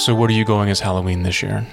[0.00, 1.66] So, what are you going as Halloween this year?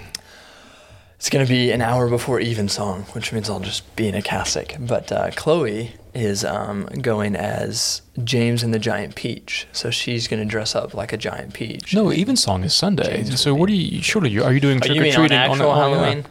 [1.16, 4.74] It's gonna be an hour before Evensong, which means I'll just be in a cassock.
[4.78, 10.44] But uh, Chloe is um, going as James and the Giant Peach, so she's gonna
[10.44, 11.94] dress up like a giant peach.
[11.94, 13.24] No, Evensong is Sunday.
[13.24, 14.02] James so, what are you?
[14.02, 15.76] Surely, you are you doing trick you or mean on treating actual oh, yeah.
[15.76, 16.26] Halloween?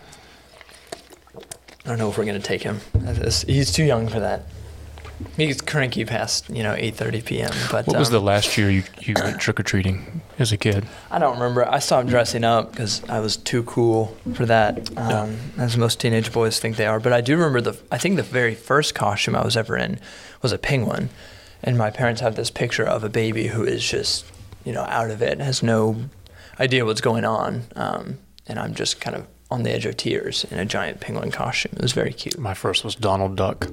[1.87, 2.81] I don't know if we're gonna take him.
[3.47, 4.43] He's too young for that.
[5.37, 7.51] He's cranky past you know 8:30 p.m.
[7.71, 10.57] But What was um, the last year you, you went trick or treating as a
[10.57, 10.87] kid?
[11.11, 11.69] I don't remember.
[11.69, 16.33] I stopped dressing up because I was too cool for that, um, as most teenage
[16.33, 17.01] boys think they are.
[17.01, 17.79] But I do remember the.
[17.93, 20.01] I think the very first costume I was ever in
[20.43, 21.11] was a penguin,
[21.63, 24.25] and my parents have this picture of a baby who is just,
[24.65, 25.97] you know, out of it, has no
[26.59, 30.45] idea what's going on, um, and I'm just kind of on the edge of tears
[30.51, 31.73] in a giant penguin costume.
[31.77, 32.39] It was very cute.
[32.39, 33.69] My first was Donald Duck.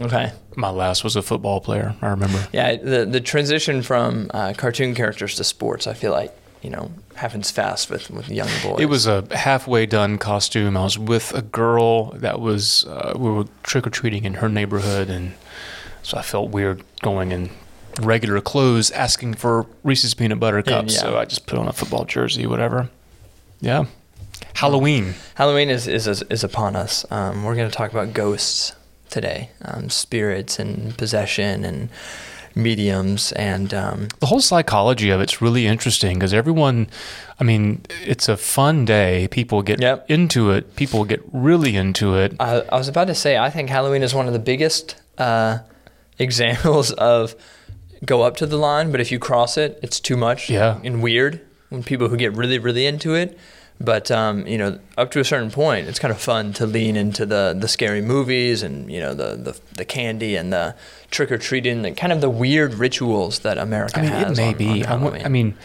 [0.00, 0.32] Okay.
[0.56, 1.94] My last was a football player.
[2.02, 2.46] I remember.
[2.52, 6.90] Yeah, the the transition from uh, cartoon characters to sports, I feel like you know
[7.14, 8.80] happens fast with with young boys.
[8.80, 10.76] It was a halfway done costume.
[10.76, 14.48] I was with a girl that was uh, we were trick or treating in her
[14.48, 15.34] neighborhood, and
[16.02, 17.50] so I felt weird going in
[18.00, 20.94] regular clothes asking for Reese's peanut butter cups.
[20.94, 21.00] yeah.
[21.00, 22.90] So I just put on a football jersey, whatever.
[23.60, 23.84] Yeah,
[24.54, 25.14] Halloween.
[25.34, 27.04] Halloween is is is upon us.
[27.10, 28.72] Um, we're going to talk about ghosts
[29.10, 31.88] today, um, spirits and possession and
[32.54, 36.88] mediums and um, The whole psychology of it's really interesting because everyone,
[37.40, 39.26] I mean, it's a fun day.
[39.30, 40.10] People get Yep.
[40.10, 40.76] into it.
[40.76, 42.34] People get really into it.
[42.38, 45.58] I, I was about to say I think Halloween is one of the biggest uh,
[46.18, 47.34] examples of
[48.04, 50.78] go up to the line, but if you cross it, it's too much Yeah.
[50.84, 51.40] and weird.
[51.70, 53.38] When people who get really really into it.
[53.84, 56.94] But um, you know, up to a certain point, it's kind of fun to lean
[56.96, 60.76] into the, the scary movies and you know the, the, the candy and the
[61.10, 64.38] trick or treating and kind of the weird rituals that America I mean, has.
[64.38, 64.84] it may on- be.
[64.86, 65.24] on I.
[65.24, 65.56] I mean,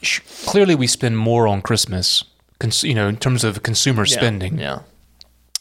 [0.00, 2.22] sh- clearly we spend more on Christmas,
[2.60, 4.58] cons- you know, in terms of consumer Yeah, spending.
[4.58, 4.80] Yeah.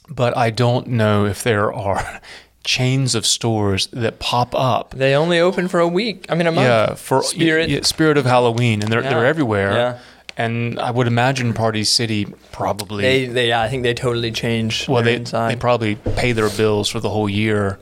[0.10, 2.22] But I don't know if there are
[2.64, 4.92] chains of stores that pop up.
[4.92, 6.26] They only open for a week.
[6.30, 6.66] I mean, a month.
[6.68, 7.70] Yeah, for Spirit.
[7.70, 9.10] yeah, Spirit of Halloween, and they're Yeah.
[9.10, 9.72] they're everywhere.
[9.72, 10.00] Yeah.
[10.40, 13.02] And I would imagine Party City probably.
[13.04, 14.88] They, they, yeah, I think they totally change.
[14.88, 15.52] well, they inside.
[15.52, 17.78] they probably pay their bills for the whole year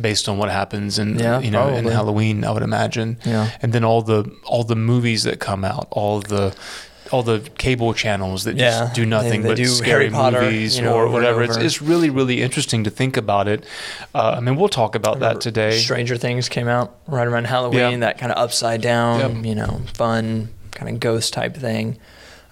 [0.00, 1.84] based on what happens in Yeah, you know in.
[1.84, 2.44] Halloween.
[2.44, 3.16] I would imagine.
[3.24, 3.50] Yeah.
[3.62, 6.54] And then all the all the movies that come out, all the
[7.12, 10.42] all the cable channels that Yeah, just do nothing they- they but do scary Potter,
[10.42, 11.42] movies you know, or whatever.
[11.42, 13.64] It's it's really really interesting to think about it.
[14.14, 15.78] Uh, I mean, we'll talk about that today.
[15.78, 17.92] Stranger Things came out right around Halloween.
[17.92, 18.06] Yeah.
[18.06, 19.44] That kind of upside down, Yep.
[19.44, 21.98] you know, fun kind of ghost type thing.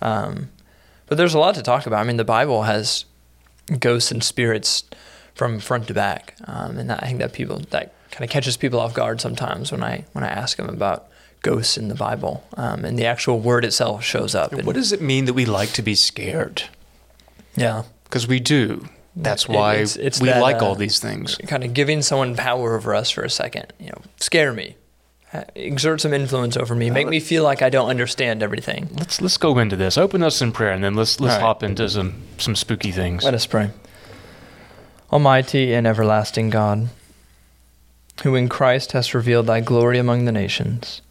[0.02, 0.50] Um,
[1.06, 2.00] but there's a lot to talk about.
[2.00, 3.04] I mean, the Bible has
[3.80, 4.84] ghosts and spirits
[5.34, 8.56] from front to back, um, and that, I think that people that kind of catches
[8.56, 11.08] people off guard sometimes when I when I ask them about
[11.42, 14.52] ghosts in the Bible, um, and the actual word itself shows up.
[14.52, 16.64] and- What does it mean that we like to be scared?
[17.54, 18.88] yeah, Because we do.
[19.14, 21.36] That's why it's- it's we that, like uh, all these things.
[21.46, 23.72] kind of giving someone power over us for a second.
[23.78, 24.76] You know, scare me,
[25.30, 28.88] Uh, exert some influence over me, make uh, me feel like I don't understand everything.
[28.94, 29.98] Let's let's go into this.
[29.98, 31.42] Open us in prayer, and then let's let's right.
[31.42, 33.24] hop into some some spooky things.
[33.24, 33.70] Let us pray.
[35.12, 36.88] Almighty and everlasting God,
[38.22, 41.02] who in Christ hast revealed thy glory among the nations,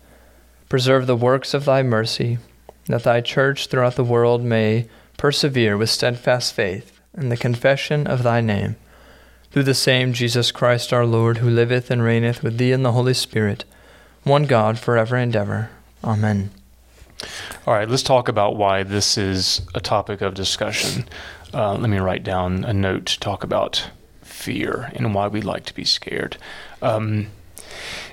[0.68, 2.40] preserve the works of thy mercy,
[2.88, 8.24] that thy church throughout the world may persevere with steadfast faith in the confession of
[8.24, 8.78] thy name.
[9.52, 12.92] Through the same Jesus Christ our Lord, who liveth and reigneth with thee in the
[12.92, 13.64] Holy Spirit,
[14.28, 15.70] one God forever and ever.
[16.04, 16.52] Amen.
[17.66, 21.06] All right, let's talk about why this is a topic of discussion.
[21.54, 23.90] Uh, let me write down a note to talk about
[24.22, 26.38] fear and why we like to be scared.
[26.82, 27.28] Um,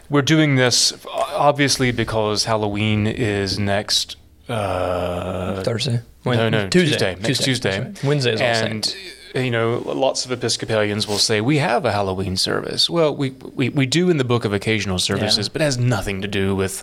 [0.08, 4.16] we're doing this obviously because Halloween is next.
[4.48, 6.00] Uh, Thursday.
[6.24, 7.16] no, no, Tuesday.
[7.16, 7.80] Next Tuesday.
[7.80, 8.04] Right.
[8.04, 8.96] Wednesday is all and.
[9.34, 12.88] You know, lots of Episcopalians will say we have a Halloween service.
[12.88, 15.52] Well, we we, we do in the book of occasional services, Yeah.
[15.52, 16.82] but it has nothing to do with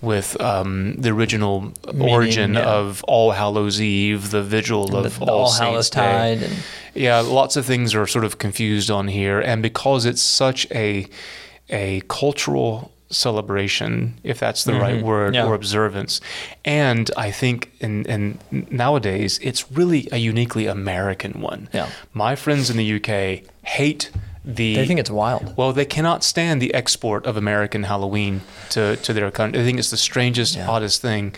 [0.00, 2.60] with um, the original Meaning, origin yeah.
[2.70, 5.90] of All Hallows Eve, the vigil the, of the All, All Saints Hallows.
[5.90, 6.54] Tide and
[6.94, 11.06] Yeah, lots of things are sort of confused on here, and because it's such a
[11.70, 15.34] a cultural celebration, if that's the right word, Mm-hmm.
[15.34, 15.46] Yeah.
[15.46, 16.20] or observance,
[16.64, 18.38] and I think in, in
[18.70, 21.68] nowadays it's really a uniquely American one.
[21.74, 21.88] Yeah.
[22.12, 24.10] My friends in the UK hate
[24.44, 25.54] the They think it's wild.
[25.58, 28.40] well, they cannot stand the export of American Halloween
[28.70, 29.60] to, to their country.
[29.60, 30.70] I think it's the strangest, Yeah.
[30.70, 31.34] oddest thing.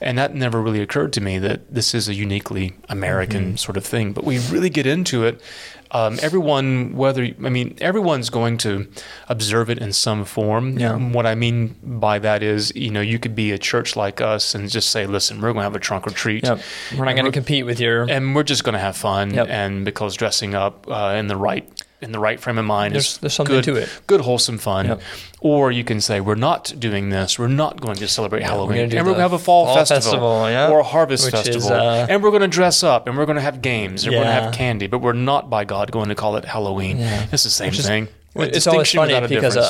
[0.00, 3.56] And that never really occurred to me that this is a uniquely American Mm-hmm.
[3.56, 4.12] sort of thing.
[4.14, 5.40] But we really get into it.
[5.94, 8.88] Um, everyone, whether, I mean, everyone's going to
[9.28, 10.76] observe it in some form.
[10.76, 10.96] Yeah.
[10.96, 14.56] What I mean by that is, you know, you could be a church like us
[14.56, 16.42] and just say, listen, we're going to have a trunk or treat.
[16.42, 16.60] Yep.
[16.98, 18.10] We're not going to compete with your.
[18.10, 19.32] And we're just going to have fun.
[19.32, 19.46] Yep.
[19.48, 21.66] And because dressing up uh, in the right
[22.04, 23.88] in the right frame of mind There's- is there's something good, to it.
[24.06, 24.86] good wholesome fun.
[24.86, 25.00] Yep.
[25.40, 27.38] Or you can say we're not doing this.
[27.38, 29.66] We're not going to celebrate we're Halloween, do and we're going to have a fall,
[29.66, 30.68] fall festival, festival, yeah.
[30.70, 33.26] or a harvest Which is, festival, uh, and we're going to dress up, and we're
[33.26, 34.86] going to have games, and we're going to have candy.
[34.86, 36.98] But we're not, by God, going to call it Halloween.
[36.98, 37.26] Yeah.
[37.32, 38.08] It's the same Which is- thing.
[38.36, 39.60] A It's always distinction funny a because a,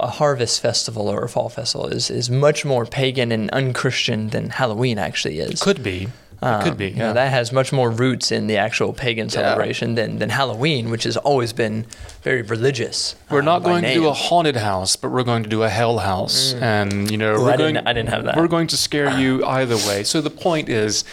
[0.00, 4.28] a, a harvest festival or a fall festival is, is much more pagan and unchristian
[4.28, 5.60] than Halloween actually is.
[5.60, 6.10] could be, it
[6.44, 6.88] Um, could be.
[6.88, 7.12] you know, Yeah.
[7.14, 11.16] that has much more roots in the actual pagan celebration than, than Halloween, which has
[11.16, 11.86] always been
[12.22, 13.14] very religious.
[13.30, 15.62] We're um, not by going to do a haunted house, but we're going to do
[15.62, 17.74] a hell house, and you know Ooh, we're I going.
[17.74, 18.36] didn't- I didn't have that.
[18.36, 20.04] We're going to scare you either way.
[20.04, 21.04] So the point is,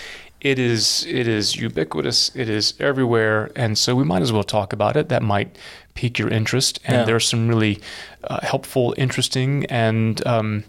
[0.41, 2.31] it is it is ubiquitous.
[2.35, 5.07] It is everywhere, and so we might as well talk about it.
[5.09, 5.55] That might
[5.93, 7.03] pique your interest, and Yeah.
[7.03, 7.79] there are some really
[8.23, 10.63] uh, helpful, interesting, and um,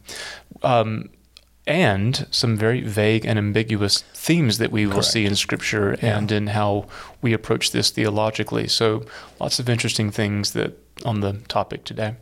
[0.62, 1.08] um,
[1.66, 5.06] and some very vague and ambiguous themes that we will Correct.
[5.08, 6.18] see in Scripture Yeah.
[6.18, 6.86] and in how
[7.20, 8.66] we approach this theologically.
[8.68, 9.04] So
[9.38, 10.72] lots of interesting things that
[11.04, 12.14] on the topic today.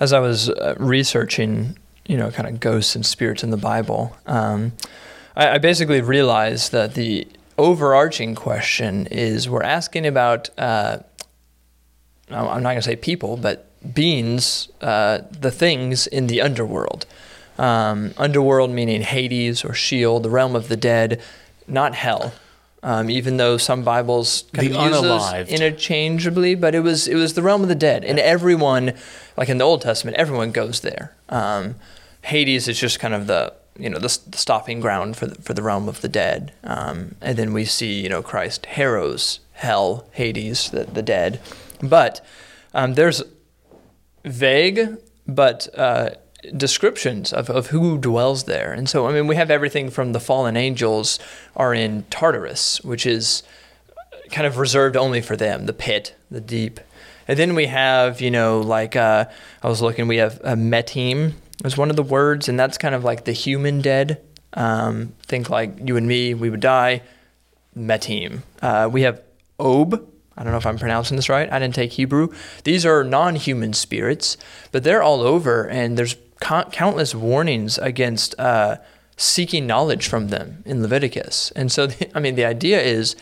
[0.00, 4.16] as I was uh, researching, you know, kind of ghosts and spirits in the Bible,
[4.26, 4.72] um,
[5.36, 7.26] I, I basically realized that the
[7.58, 10.98] overarching question is we're asking about, uh,
[12.30, 17.04] I'm not going to say people, but beings, uh, the things in the underworld.
[17.58, 21.20] Um, underworld meaning Hades or Sheol, the realm of the dead,
[21.66, 22.32] not hell.
[22.80, 27.16] Um, even though some Bibles kind The of use those interchangeably, but it was it
[27.16, 28.94] was the realm of the dead, and everyone,
[29.36, 31.16] like in the Old Testament, everyone goes there.
[31.28, 31.74] Um,
[32.22, 35.54] Hades is just kind of the you know the, the stopping ground for the, for
[35.54, 40.06] the realm of the dead, um, and then we see you know Christ harrows hell,
[40.12, 41.40] Hades, the, the dead,
[41.82, 42.24] but
[42.74, 43.24] um, there's
[44.24, 46.10] vague but uh,
[46.56, 48.72] descriptions of, of who dwells there.
[48.72, 51.18] And so, I mean, we have everything from the fallen angels
[51.56, 53.42] are in Tartarus, which is
[54.30, 56.80] kind of reserved only for them, the pit, the deep.
[57.26, 59.26] And then we have, you know, like uh,
[59.62, 61.34] I was looking, we have uh, metim
[61.64, 64.22] is one of the words, and that's kind of like the human dead.
[64.54, 67.02] Um, think like you and me, we would die.
[67.76, 68.42] Metim.
[68.62, 69.22] Uh, we have
[69.60, 70.06] Ob.
[70.36, 71.52] I don't know if I'm pronouncing this right.
[71.52, 72.28] I didn't take Hebrew.
[72.62, 74.36] These are non-human spirits,
[74.70, 78.76] but they're all over, and there's co- countless warnings against uh,
[79.16, 81.50] seeking knowledge from them in Leviticus.
[81.56, 83.16] And so, the, I mean, the idea is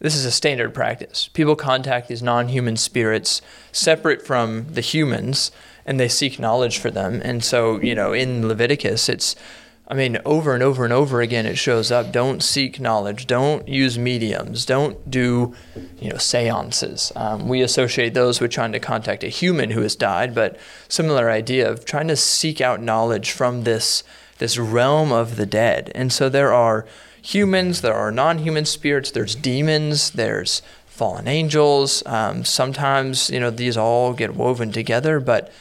[0.00, 1.28] this is a standard practice.
[1.32, 3.40] People contact these non-human spirits
[3.72, 5.50] separate from the humans,
[5.86, 7.20] and they seek knowledge for them.
[7.24, 9.36] And so, you know, in Leviticus, it's
[9.86, 12.10] I mean, over and over and over again, it shows up.
[12.10, 13.26] Don't seek knowledge.
[13.26, 14.64] Don't use mediums.
[14.64, 15.54] Don't do,
[16.00, 17.12] you know, seances.
[17.14, 20.56] Um, we associate those with trying to contact a human who has died, but
[20.88, 24.02] similar idea of trying to seek out knowledge from this
[24.38, 25.92] this realm of the dead.
[25.94, 26.86] And so there are
[27.22, 32.02] humans, there are non-human spirits, there's demons, there's fallen angels.
[32.06, 35.52] Um, sometimes, you know, these all get woven together, but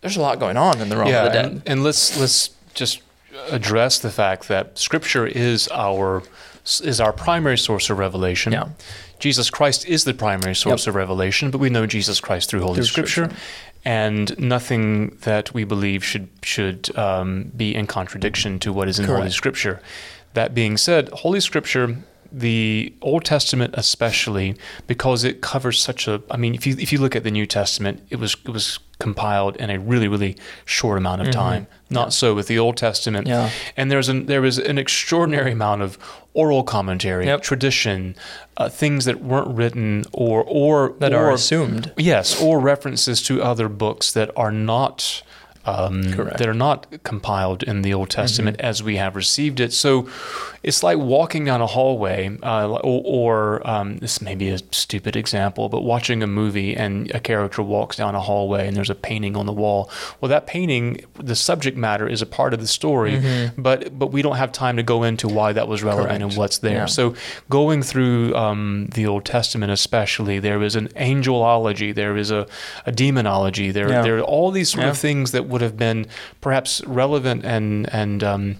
[0.00, 1.44] there's a lot going on in the realm of the dead.
[1.44, 3.02] And, and let's let's just
[3.50, 6.22] address the fact that Scripture is our
[6.82, 8.52] is our primary source of revelation.
[8.52, 8.68] Yeah.
[9.18, 12.76] Jesus Christ is the primary source of revelation, but we know Jesus Christ through Holy
[12.76, 13.36] Through Scripture, Scripture.
[13.84, 19.06] and nothing that we believe should should um, be in contradiction to what is in
[19.06, 19.80] Holy Scripture.
[20.34, 21.96] That being said, Holy Scripture,
[22.30, 24.56] the Old Testament especially,
[24.86, 26.22] because it covers such a.
[26.30, 28.78] I mean, if you if you look at the New Testament, it was it was
[28.98, 31.66] compiled in a really really short amount of time.
[31.88, 33.26] Not so with the Old Testament.
[33.26, 33.46] Mm-hmm.
[33.46, 33.50] Yeah.
[33.76, 35.98] And there's an there was an extraordinary amount of
[36.34, 37.42] oral commentary, Yep.
[37.42, 38.14] tradition,
[38.56, 41.92] uh, things that weren't written or or that or, are assumed.
[41.96, 45.22] Yes, or references to other books that are not
[45.68, 46.36] um, Mm-hmm.
[46.38, 49.72] that are not compiled in the Old Testament as we have received it.
[49.72, 50.08] So
[50.62, 53.34] it's like walking down a hallway, uh, or, or
[53.74, 57.96] um, this may be a stupid example, but watching a movie and a character walks
[57.96, 59.90] down a hallway and there's a painting on the wall.
[60.20, 63.20] Well, that painting, the subject matter is a part of the story,
[63.56, 66.38] but but we don't have time to go into why that was relevant and Mm-hmm.
[66.38, 66.72] What's there.
[66.82, 66.86] Yeah.
[66.86, 67.14] So
[67.48, 72.46] going through um, the Old Testament, especially, there is an angelology, there is a,
[72.86, 74.02] a demonology, there Yeah.
[74.02, 76.06] there are all these sort of things that would have been
[76.40, 78.56] perhaps relevant and and um,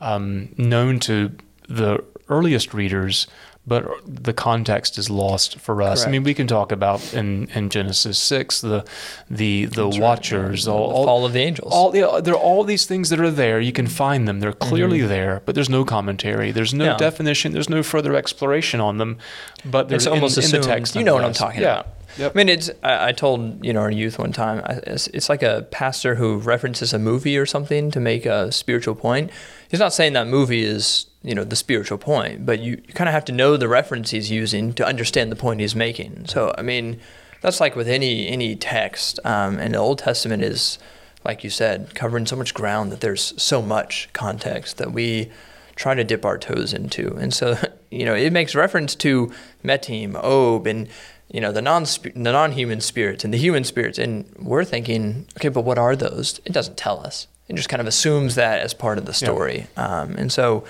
[0.00, 1.32] um, known to
[1.68, 3.26] the earliest readers,
[3.66, 6.06] but the context is lost for us.
[6.06, 8.84] I mean, we can talk about in, in Genesis six the
[9.30, 10.72] the the That's watchers, yeah.
[10.72, 11.72] all, the all, of the angels.
[11.72, 13.60] all yeah, there are all these things that are there.
[13.60, 14.40] You can find them.
[14.40, 16.50] They're clearly there, but there's no commentary.
[16.52, 16.98] There's no Mm-hmm.
[16.98, 17.52] Definition.
[17.52, 19.16] There's no further exploration on them.
[19.64, 20.94] But they're in, almost in the text.
[20.94, 21.80] You know what I'm talking yeah.
[21.80, 21.88] about.
[22.18, 22.32] Yep.
[22.34, 22.70] I mean, it's.
[22.82, 24.62] I, I told you know our youth one time.
[24.64, 28.52] I, it's, it's like a pastor who references a movie or something to make a
[28.52, 29.30] spiritual point.
[29.68, 33.08] He's not saying that movie is you know the spiritual point, but you, you kind
[33.08, 36.26] of have to know the reference he's using to understand the point he's making.
[36.26, 37.00] So I mean,
[37.40, 39.18] that's like with any any text.
[39.24, 40.78] Um, and the Old Testament is,
[41.24, 45.30] like you said, covering so much ground that there's so much context that we
[45.76, 47.14] try to dip our toes into.
[47.16, 47.56] And so,
[47.90, 50.88] you know, it makes reference to Metim, Ob, and
[51.30, 55.48] you know the non the non-human spirits and the human spirits, and we're thinking, okay,
[55.48, 56.40] but what are those?
[56.44, 57.26] It doesn't tell us.
[57.48, 60.64] It just kind of assumes that as part of the story, um, and so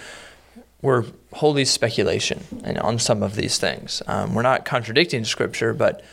[0.83, 4.03] we're wholly speculation and on some of these things.
[4.07, 6.05] Um, we're not contradicting Scripture, but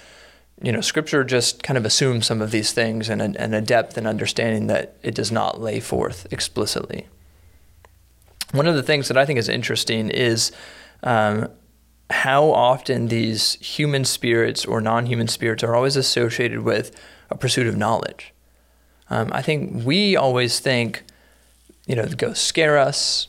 [0.62, 3.62] you know, Scripture just kind of assumes some of these things and a, and a
[3.62, 7.08] depth and understanding that it does not lay forth explicitly.
[8.52, 10.52] One of the things that I think is interesting is
[11.04, 11.50] um,
[12.10, 16.92] how often these human spirits or non human spirits are always associated with
[17.30, 18.34] a pursuit of knowledge.
[19.10, 21.04] Um, I think we always think,
[21.86, 23.28] you know, the ghosts scare us,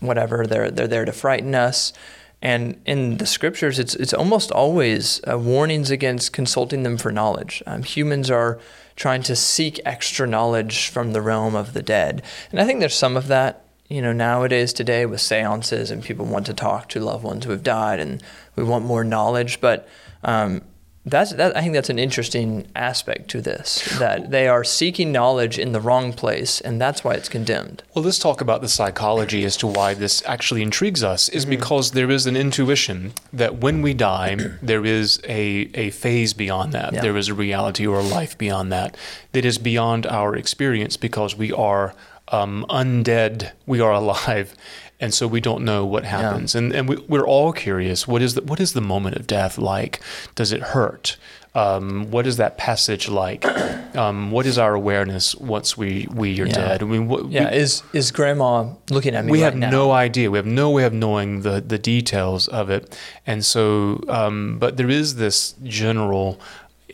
[0.00, 1.92] whatever, they're, they're there to frighten us.
[2.40, 7.62] And in the scriptures, it's, it's almost always uh, warnings against consulting them for knowledge.
[7.66, 8.60] Um, humans are
[8.94, 12.22] trying to seek extra knowledge from the realm of the dead.
[12.52, 16.26] And I think there's some of that you know, nowadays today with seances and people
[16.26, 18.22] want to talk to loved ones who have died and
[18.54, 19.60] we want more knowledge.
[19.60, 19.88] But
[20.22, 20.62] um,
[21.06, 21.56] that's that.
[21.56, 25.80] I think that's an interesting aspect to this that they are seeking knowledge in the
[25.80, 27.82] wrong place, and that's why it's condemned.
[27.94, 31.30] Well, let's talk about the psychology as to why this actually intrigues us.
[31.30, 31.50] Is Mm-hmm.
[31.50, 36.72] because there is an intuition that when we die, there is a, a phase beyond
[36.72, 36.92] that.
[36.92, 37.00] Yeah.
[37.00, 38.94] There is a reality or a life beyond that
[39.32, 41.94] that is beyond our experience because we are
[42.32, 44.54] um, undead, we are alive,
[45.00, 46.54] and so we don't know what happens.
[46.54, 48.06] And and we, we're all curious.
[48.08, 50.00] What is the what is the moment of death like?
[50.34, 51.16] Does it hurt?
[51.54, 53.44] Um, what is that passage like?
[53.94, 56.52] Um, what is our awareness once we we are Yeah.
[56.52, 56.82] dead?
[56.82, 59.32] I mean, what, Yeah, we, is is Grandma looking at me?
[59.32, 59.70] we right have now?
[59.70, 60.30] no idea.
[60.30, 64.76] We have no way of knowing the the details of it, and so, um, but
[64.76, 66.38] there is this general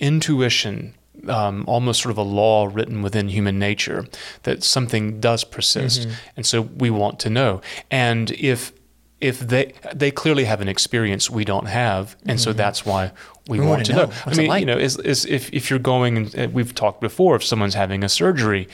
[0.01, 0.95] intuition.
[1.29, 4.07] Um, almost sort of a law written within human nature
[4.43, 6.13] that something does persist, Mm-hmm.
[6.37, 7.61] and so we want to know.
[7.91, 8.73] And if
[9.21, 13.11] if they they clearly have an experience we don't have, and so that's why
[13.49, 13.65] we, Mm-hmm.
[13.65, 14.07] We want wanna know.
[14.11, 14.13] know.
[14.27, 14.61] I mean, like?
[14.61, 18.03] you know, is, is if if you're going, and we've talked before, if someone's having
[18.03, 18.69] a surgery,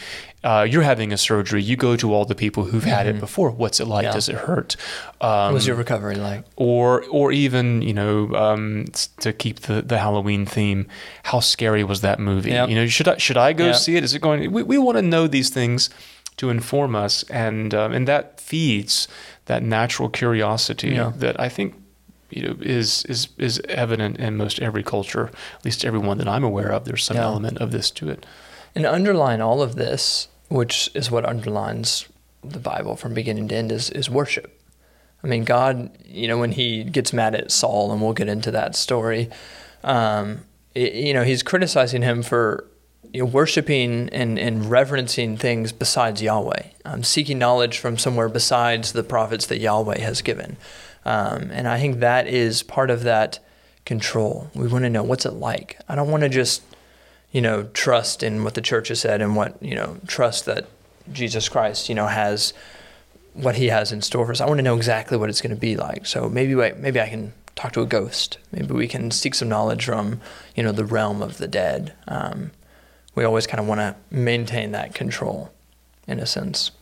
[0.44, 3.50] uh, you're having a surgery, you go to all the people who've had it before.
[3.50, 4.04] What's it like?
[4.04, 4.10] Mm-hmm.
[4.10, 4.12] Yeah.
[4.12, 4.76] Does it hurt?
[5.18, 6.44] What Um, was your recovery like?
[6.56, 8.86] or or even you know um,
[9.20, 10.86] to keep the, the Halloween theme,
[11.24, 12.50] how scary was that movie?
[12.50, 12.68] Yep.
[12.68, 13.76] You know, should I should I go Yep.
[13.76, 14.04] see it?
[14.04, 14.52] Is it going?
[14.52, 15.90] We, we want to know these things
[16.36, 19.08] to inform us, and um, and that feeds
[19.46, 21.12] that natural curiosity Yeah.
[21.16, 21.74] that I think
[22.30, 25.26] you know is is is evident in most every culture,
[25.58, 26.84] at least every one that I'm aware of.
[26.84, 27.24] There's some Yeah.
[27.24, 28.24] element of this to it.
[28.74, 32.06] And underline all of this, which is what underlines
[32.44, 34.60] the Bible from beginning to end, is, is worship.
[35.22, 38.50] I mean, God, you know, when he gets mad at Saul, and we'll get into
[38.52, 39.28] that story,
[39.84, 40.42] um,
[40.74, 42.64] y- you know, he's criticizing him for
[43.12, 48.92] you know, worshiping and, and reverencing things besides Yahweh, um, seeking knowledge from somewhere besides
[48.92, 50.56] the prophets that Yahweh has given.
[51.04, 53.38] Um, and I think that is part of that
[53.84, 54.50] control.
[54.54, 55.78] We want to know what's it like.
[55.88, 56.62] I don't want to just
[57.32, 60.66] you know, trust in what the church has said and what, you know, trust that
[61.12, 62.52] Jesus Christ, you know, has
[63.34, 64.40] what he has in store for us.
[64.40, 66.06] I want to know exactly what it's going to be like.
[66.06, 68.38] So maybe I, maybe I can talk to a ghost.
[68.50, 70.20] Maybe we can seek some knowledge from,
[70.56, 71.94] you know, the realm of the dead.
[72.08, 72.50] Um,
[73.14, 75.52] we always kind of want to maintain that control
[76.08, 76.72] in a sense.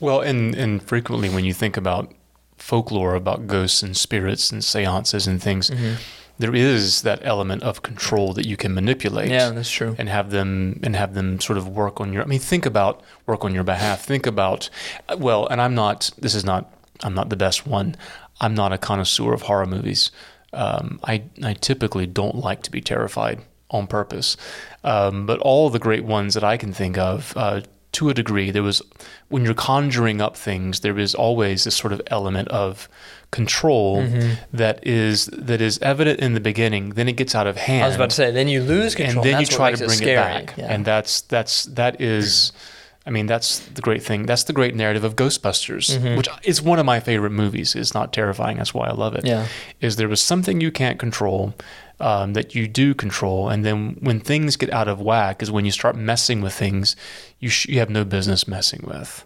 [0.00, 2.12] Well, and and frequently when you think about
[2.58, 5.94] folklore about ghosts and spirits and seances and things, Mm-hmm.
[6.38, 9.30] there is that element of control that you can manipulate.
[9.30, 9.94] Yeah, that's true.
[9.98, 12.22] And have them and have them sort of work on your.
[12.22, 14.04] I mean, think about work on your behalf.
[14.04, 14.70] Think about,
[15.16, 16.10] well, and I'm not.
[16.18, 16.72] This is not.
[17.02, 17.94] I'm not the best one.
[18.40, 20.10] I'm not a connoisseur of horror movies.
[20.52, 24.36] Um, I I typically don't like to be terrified on purpose.
[24.84, 27.60] Um, but all the great ones that I can think of, uh,
[27.92, 28.82] to a degree, there was
[29.28, 32.88] when you're conjuring up things, there is always this sort of element of
[33.30, 34.34] control Mm-hmm.
[34.56, 36.90] that is that is evident in the beginning.
[36.90, 39.24] Then it gets out of hand I was about to say, then you lose control.
[39.24, 40.16] and then you try to bring it, scary.
[40.16, 40.66] back Yeah.
[40.72, 42.52] and that's that's that is
[43.08, 44.26] I mean, that's the great thing.
[44.26, 46.16] That's the great narrative of Ghostbusters, Mhm.
[46.18, 47.74] which is one of my favorite movies.
[47.74, 48.58] It's not terrifying.
[48.58, 49.24] That's why I love it.
[49.24, 49.46] Yeah.
[49.80, 51.54] Is there was something you can't control
[52.00, 55.64] um, that you do control, and then when things get out of whack, is when
[55.64, 56.94] you start messing with things
[57.40, 59.24] you sh- you have no business messing with.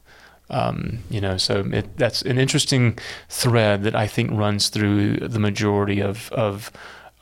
[0.49, 2.99] Um, you know, so it, that's an interesting
[3.29, 6.71] thread that I think runs through the majority of of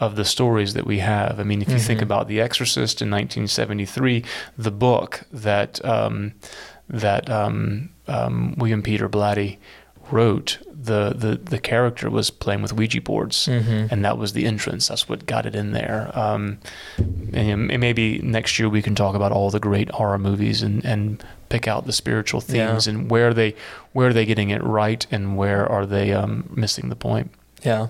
[0.00, 1.38] of the stories that we have.
[1.38, 2.04] I mean, if you think Mhm.
[2.04, 4.24] about The Exorcist in 1973,
[4.58, 6.32] the book that um,
[6.88, 9.58] that um, um, William Peter Blatty
[10.10, 13.92] wrote, the, the the character was playing with Ouija boards, Mhm.
[13.92, 14.88] and that was the entrance.
[14.88, 16.10] That's what got it in there.
[16.14, 16.58] Um,
[17.32, 20.84] and, and maybe next year we can talk about all the great horror movies and,
[20.84, 22.92] and pick out the spiritual themes Yeah.
[22.94, 23.54] and where they
[23.92, 27.30] where are they getting it right and where are they um, missing the point.
[27.62, 27.88] Yeah.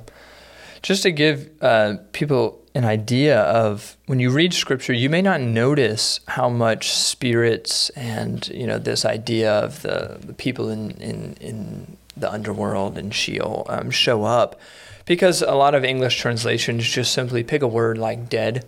[0.82, 5.40] Just to give uh, people an idea of when you read scripture, you may not
[5.40, 11.34] notice how much spirits and you know this idea of the, the people in, in
[11.40, 14.60] in the underworld and Sheol um, show up,
[15.04, 18.66] because a lot of English translations just simply pick a word like dead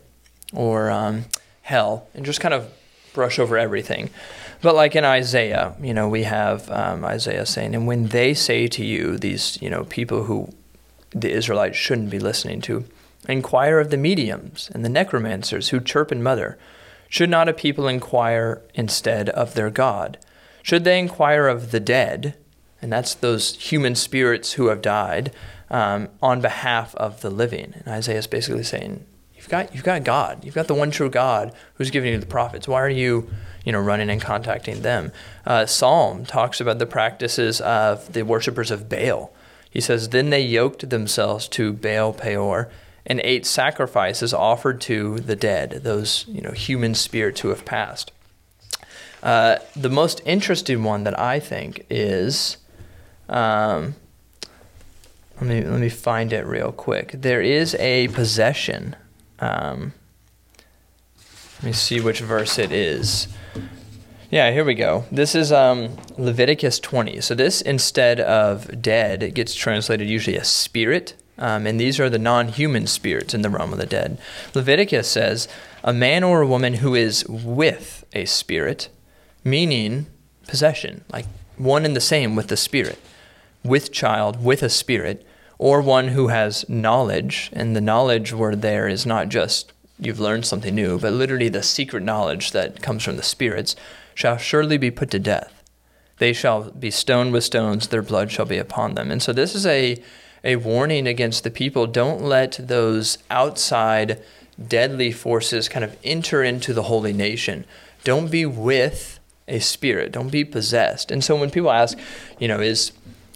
[0.52, 1.26] or um,
[1.62, 2.72] hell and just kind of
[3.14, 4.10] brush over everything.
[4.62, 8.68] But like in Isaiah, you know, we have um, Isaiah saying, and when they say
[8.68, 10.52] to you, these, you know, people who
[11.14, 12.84] the Israelites shouldn't be listening to,
[13.28, 16.58] inquire of the mediums and the necromancers who chirp and mutter.
[17.08, 20.18] Should not a people inquire instead of their God?
[20.62, 22.36] Should they inquire of the dead,
[22.80, 25.32] and that's those human spirits who have died,
[25.70, 27.74] um, on behalf of the living?
[27.76, 29.04] And Isaiah is basically saying,
[29.36, 30.44] You've got you've got God.
[30.44, 32.68] You've got the one true God who's giving you the prophets.
[32.68, 33.28] Why are you,
[33.64, 35.10] you know, running and contacting them?
[35.44, 39.32] Uh, Psalm talks about the practices of the worshippers of Baal.
[39.72, 42.70] He says, Then they yoked themselves to Baal Peor
[43.06, 48.12] and ate sacrifices offered to the dead, those you know human spirits who have passed.
[49.22, 52.58] Uh, the most interesting one that I think is,
[53.28, 53.94] um,
[55.40, 57.12] let me let me find it real quick.
[57.12, 58.94] There is a possession.
[59.40, 59.94] Um,
[61.58, 63.28] let me see which verse it is.
[64.32, 65.04] Yeah, here we go.
[65.12, 67.20] This is um, Leviticus 20.
[67.20, 71.14] So this instead of dead, it gets translated usually as spirit.
[71.36, 74.16] Um, and these are the non-human spirits in the realm of the dead.
[74.54, 75.48] Leviticus says,
[75.84, 78.88] a man or a woman who is with a spirit,
[79.44, 80.06] meaning
[80.46, 81.26] possession, like
[81.58, 82.98] one and the same with the spirit,
[83.62, 85.26] with child, with a spirit,
[85.58, 90.46] or one who has knowledge, and the knowledge word there is not just you've learned
[90.46, 93.76] something new, but literally the secret knowledge that comes from the spirits,
[94.14, 95.62] shall surely be put to death.
[96.18, 99.10] They shall be stoned with stones, their blood shall be upon them.
[99.10, 100.02] And so this is a
[100.44, 101.86] a warning against the people.
[101.86, 104.20] Don't let those outside
[104.68, 107.64] deadly forces kind of enter into the holy nation.
[108.04, 110.12] Don't be with a spirit.
[110.12, 111.10] Don't be possessed.
[111.10, 111.98] And so when people ask,
[112.38, 112.92] you know, is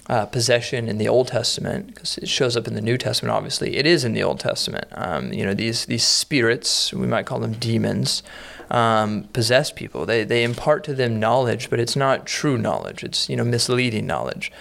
[0.08, 3.76] uh, possession in the Old Testament, because it shows up in the New Testament, obviously,
[3.76, 4.86] it is in the Old Testament.
[4.92, 8.22] Um, you know, these these spirits, we might call them demons,
[8.70, 10.06] um, possess people.
[10.06, 13.04] They they impart to them knowledge, but it's not true knowledge.
[13.04, 14.52] It's you know misleading knowledge.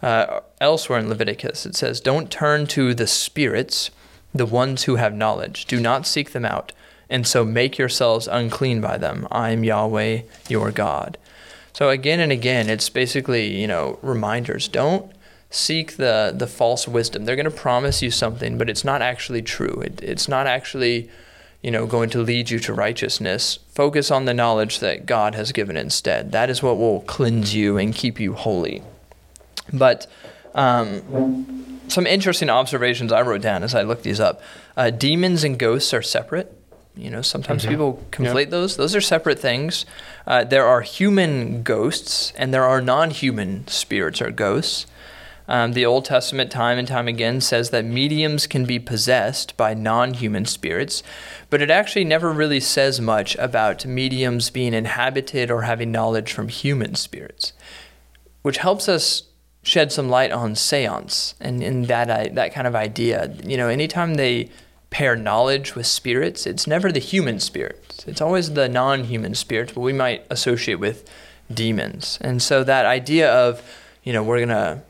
[0.00, 3.90] Uh, elsewhere in Leviticus, it says, "Don't turn to the spirits,
[4.34, 5.66] the ones who have knowledge.
[5.66, 6.72] Do not seek them out,
[7.10, 9.26] and so make yourselves unclean by them.
[9.30, 11.18] I am Yahweh, your God."
[11.72, 14.68] So again and again, it's basically you know reminders.
[14.68, 15.12] Don't
[15.50, 17.24] seek the the false wisdom.
[17.24, 19.82] They're going to promise you something, but it's not actually true.
[19.84, 21.10] It, it's not actually
[21.62, 23.58] you know going to lead you to righteousness.
[23.72, 26.32] Focus on the knowledge that God has given instead.
[26.32, 28.82] That is what will cleanse you and keep you holy.
[29.72, 30.06] But
[30.54, 34.40] um, some interesting observations I wrote down as I looked these up.
[34.76, 36.52] Uh, demons and ghosts are separate.
[36.96, 37.68] You know, sometimes Mhm.
[37.68, 38.50] people conflate Yeah.
[38.50, 38.76] those.
[38.76, 39.84] Those are separate things.
[40.26, 44.86] Uh, there are human ghosts and there are non-human spirits or ghosts.
[45.48, 49.72] Um, the Old Testament, time and time again, says that mediums can be possessed by
[49.72, 51.02] non human spirits,
[51.48, 56.48] but it actually never really says much about mediums being inhabited or having knowledge from
[56.48, 57.54] human spirits,
[58.42, 59.22] which helps us
[59.62, 63.34] shed some light on seance and, and that, I, that kind of idea.
[63.42, 64.50] You know, anytime they
[64.90, 69.72] pair knowledge with spirits, it's never the human spirits, it's always the non human spirits,
[69.72, 71.08] but we might associate with
[71.52, 72.18] demons.
[72.20, 73.62] And so that idea of,
[74.02, 74.82] you know, we're going to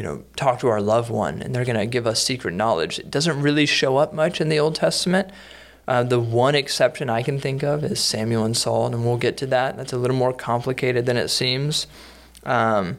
[0.00, 2.98] you know, talk to our loved one and they're going to give us secret knowledge.
[2.98, 5.28] It doesn't really show up much in the Old Testament.
[5.86, 9.36] Uh, the one exception I can think of is Samuel and Saul, and we'll get
[9.36, 9.76] to that.
[9.76, 11.86] That's a little more complicated than it seems.
[12.44, 12.98] Um,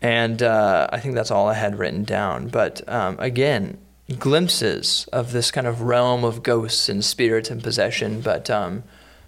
[0.00, 2.46] and uh, I think that's all I had written down.
[2.46, 3.76] But um, again,
[4.20, 8.20] glimpses of this kind of realm of ghosts and spirits and possession.
[8.20, 8.84] But um,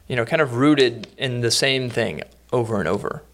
[0.06, 3.24] you know, kind of rooted in the same thing over and over.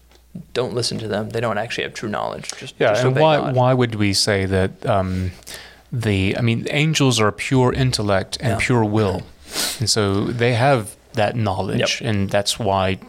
[0.53, 1.29] Don't listen to them.
[1.31, 2.51] They don't actually have true knowledge.
[2.57, 3.55] Just Yeah, just and why God.
[3.55, 5.31] why would we say that um,
[5.91, 8.57] the I mean angels are pure intellect and Yeah.
[8.59, 9.23] pure will,
[9.79, 12.99] and so they have that knowledge, and that's why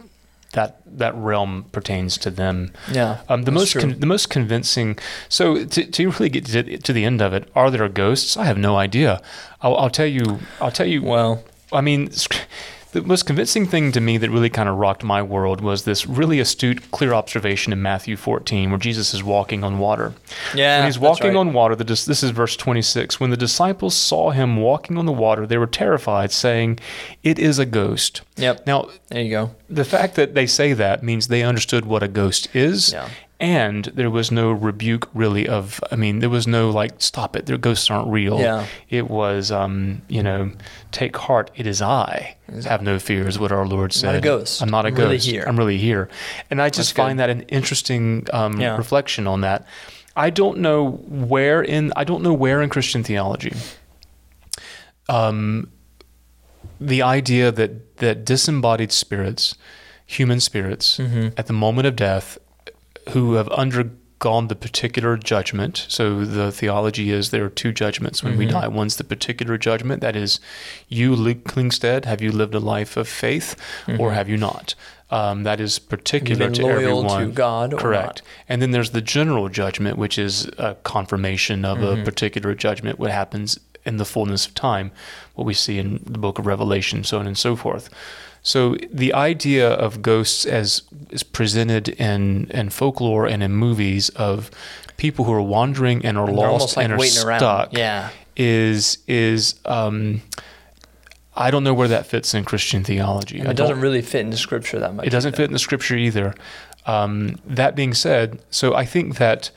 [0.53, 2.71] that that realm pertains to them.
[2.91, 4.97] Yeah, Um, the most con- the most convincing.
[5.29, 8.35] So to, to really get to, to the end of it, are there ghosts?
[8.35, 9.21] I have no idea.
[9.61, 10.39] I'll, I'll tell you.
[10.59, 11.01] I'll tell you.
[11.03, 12.09] well, I mean,
[12.91, 16.05] the most convincing thing to me that really kind of rocked my world was this
[16.05, 20.13] really astute, clear observation in Matthew 14, where Jesus is walking on water.
[20.53, 21.37] yeah, when he's walking right.
[21.37, 23.19] on water, the, this is verse 26.
[23.19, 26.79] When the disciples saw him walking on the water, they were terrified, saying,
[27.23, 28.21] It is a ghost.
[28.37, 28.67] Yep.
[28.67, 29.55] Now, There you go.
[29.69, 32.91] the fact that they say that means they understood what a ghost is.
[32.93, 33.09] Yeah.
[33.41, 37.47] And there was no rebuke, really, of, I mean, there was no like, stop it,
[37.47, 38.39] their ghosts aren't real.
[38.39, 38.67] Yeah.
[38.87, 40.51] It was, um, you know,
[40.91, 42.37] take heart, it is I.
[42.65, 44.09] Have no fear, is what our Lord said.
[44.09, 44.61] i'm not a ghost.
[44.61, 45.27] I'm not a I'm really ghost.
[45.27, 45.43] here.
[45.47, 46.07] I'm really here.
[46.51, 47.01] And I just That's good.
[47.01, 48.77] find that an interesting um, Yeah.
[48.77, 49.65] reflection on that.
[50.15, 53.53] I don't know where in I don't know where in Christian theology
[55.09, 55.71] um,
[56.79, 59.55] the idea that that disembodied spirits,
[60.05, 61.29] human spirits, Mm-hmm.
[61.37, 62.37] at the moment of death,
[63.09, 65.85] who have undergone the particular judgment.
[65.89, 68.53] So the theology is there are two judgments when we Mm-hmm.
[68.59, 68.67] die.
[68.67, 70.39] One's the particular judgment that is,
[70.87, 73.55] you Lee Klingstead, have you lived a life of faith,
[73.99, 74.75] or have you not?
[75.09, 76.53] Um, that is particular Mm-hmm.
[76.53, 77.27] To loyal everyone.
[77.27, 78.21] to God or Correct.
[78.47, 82.01] And then there's the general judgment, which is a confirmation of Mm-hmm.
[82.01, 84.91] a particular judgment, what happens in the fullness of time,
[85.33, 87.89] what we see in the book of Revelation, so on and so forth.
[88.43, 94.49] So the idea of ghosts as is presented in, in folklore and in movies of
[94.97, 98.09] people who are wandering and are And lost like and are stuck Yeah.
[98.35, 100.21] is is um,
[101.35, 103.39] I don't know where that fits in Christian theology.
[103.39, 105.07] And it doesn't really fit in the scripture that much.
[105.07, 105.37] it doesn't either.
[105.37, 106.33] fit in the scripture either.
[106.85, 109.51] Um, that being said, so I think that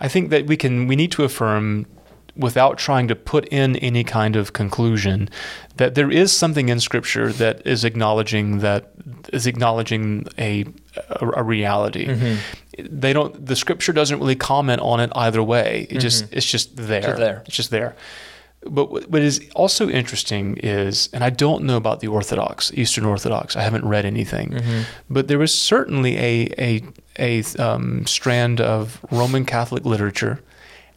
[0.00, 1.86] I think that we can we need to affirm
[2.36, 5.28] without trying to put in any kind of conclusion
[5.78, 8.90] that there is something in scripture that is acknowledging that
[9.32, 10.64] is acknowledging a
[11.08, 12.06] a, a reality.
[12.06, 12.98] Mm-hmm.
[13.00, 15.86] They don't the scripture doesn't really comment on it either way.
[15.90, 17.00] It just it's just there.
[17.02, 17.08] Mm-hmm.
[17.10, 17.42] Just there.
[17.46, 17.96] It's just there.
[18.66, 23.04] But what what is also interesting is, and I don't know about the Orthodox, Eastern
[23.04, 23.54] Orthodox.
[23.56, 24.82] I haven't read anything, Mm-hmm.
[25.08, 26.82] but there was certainly a a
[27.18, 30.40] a um, strand of Roman Catholic literature,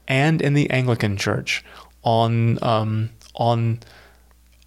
[0.08, 1.64] and in the Anglican Church,
[2.04, 3.80] on um, on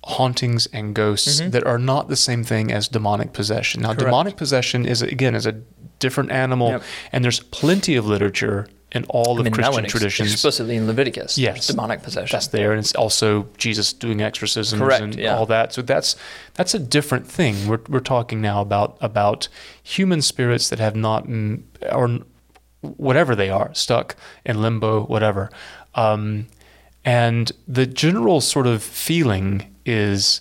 [0.06, 3.80] hauntings and ghosts that are not the same thing as demonic possession.
[3.82, 3.98] Now, Mm-hmm.
[4.00, 4.06] Correct.
[4.10, 5.52] demonic possession is again is a
[5.98, 6.82] different animal, Yep.
[7.12, 10.32] and there's plenty of literature in all I of that Christian ex- traditions.
[10.32, 11.36] explicitly in Leviticus.
[11.38, 11.66] Yes.
[11.66, 12.34] demonic possession.
[12.36, 15.36] That's there, and it's also Jesus doing exorcisms Correct, and yeah.
[15.36, 15.72] all that.
[15.72, 16.14] So that's
[16.54, 17.66] that's a different thing.
[17.66, 19.48] We're we're talking now about about
[19.82, 21.26] human spirits that have not
[21.90, 22.20] or
[22.82, 24.14] whatever they are stuck
[24.44, 25.50] in limbo, whatever.
[25.94, 26.46] Um,
[27.04, 30.40] and the general sort of feeling is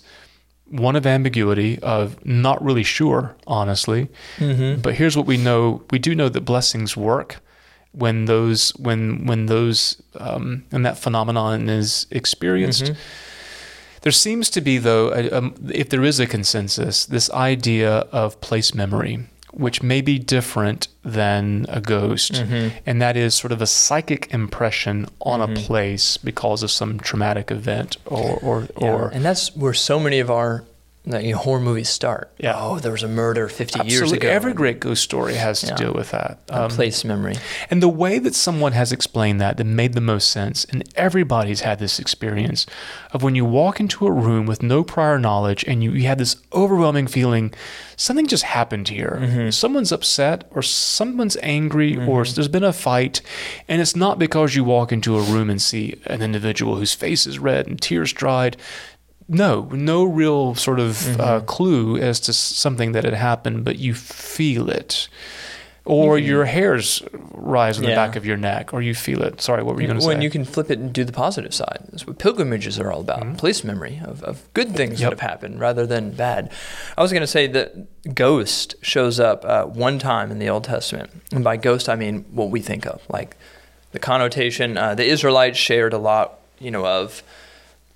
[0.66, 4.08] one of ambiguity, of not really sure, honestly.
[4.38, 4.80] Mm-hmm.
[4.80, 7.36] But here's what we know: we do know that blessings work
[7.92, 12.84] when those when when those um, and that phenomenon is experienced.
[12.84, 13.00] Mm-hmm.
[14.02, 18.38] There seems to be, though, a, um, if there is a consensus, this idea of
[18.42, 22.76] place memory, which may be different than a ghost, Mm-hmm.
[22.86, 27.50] and that is sort of a psychic impression on a place because of some traumatic
[27.50, 30.64] event or or, or and that's where so many of our
[31.06, 32.32] like, you know, horror movies start.
[32.38, 32.54] Yeah.
[32.56, 34.02] Oh, there was a murder 50 years ago.
[34.04, 35.74] absolutely every great ghost story has to Yeah.
[35.76, 36.38] deal with that.
[36.48, 37.34] A Um, place memory.
[37.70, 41.60] And the way that someone has explained that that made the most sense, and everybody's
[41.60, 42.64] had this experience
[43.12, 46.18] of when you walk into a room with no prior knowledge and you, you have
[46.18, 47.52] this overwhelming feeling
[47.96, 49.50] something just happened here.
[49.52, 53.20] Someone's upset or someone's angry or there's been a fight.
[53.68, 57.26] And it's not because you walk into a room and see an individual whose face
[57.26, 58.56] is red and tears dried.
[59.28, 63.94] No, no real sort of uh, clue as to something that had happened, but you
[63.94, 65.08] feel it.
[65.86, 69.42] Or your hairs rise on the back of your neck, or you feel it.
[69.42, 70.08] Sorry, what were you going to say?
[70.08, 71.80] when you can flip it and do the positive side.
[71.90, 73.36] That's what pilgrimages are all about.
[73.36, 75.02] Place memory of, of good things Mm-hmm.
[75.02, 75.10] Yep.
[75.10, 76.50] that have happened rather than bad.
[76.96, 80.64] I was going to say that ghost shows up uh, one time in the Old
[80.64, 81.10] Testament.
[81.32, 83.02] And by ghost, I mean what we think of.
[83.10, 83.36] Like
[83.92, 87.22] the connotation, uh, the Israelites shared a lot, you know, of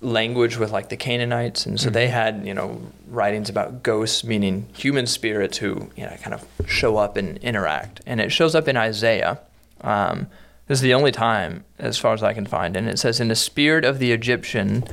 [0.01, 4.67] language with like the Canaanites, and so they had you know writings about ghosts, meaning
[4.73, 8.67] human spirits who you know kind of show up and interact, and it shows up
[8.67, 9.39] in Isaiah.
[9.81, 10.27] Um,
[10.67, 13.27] this is the only time, as far as I can find, and it says, "In
[13.27, 14.83] the spirit of the Egyptian."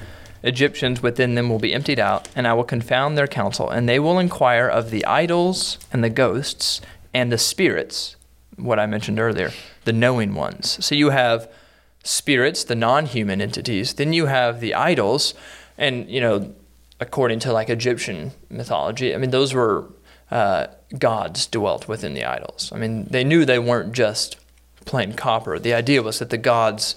[0.43, 3.99] Egyptians within them will be emptied out, and I will confound their counsel, and they
[3.99, 6.81] will inquire of the idols and the ghosts
[7.13, 8.15] and the spirits,
[8.55, 9.51] what I mentioned earlier,
[9.85, 10.85] the knowing ones.
[10.85, 11.49] So you have
[12.07, 15.35] spirits, the non human entities, then you have the idols,
[15.77, 16.55] and, you know,
[17.01, 19.87] according to like Egyptian mythology, I mean, those were
[20.31, 22.71] uh, gods dwelt within the idols.
[22.75, 24.37] I mean, they knew they weren't just
[24.85, 25.59] plain copper.
[25.59, 26.95] The idea was that the gods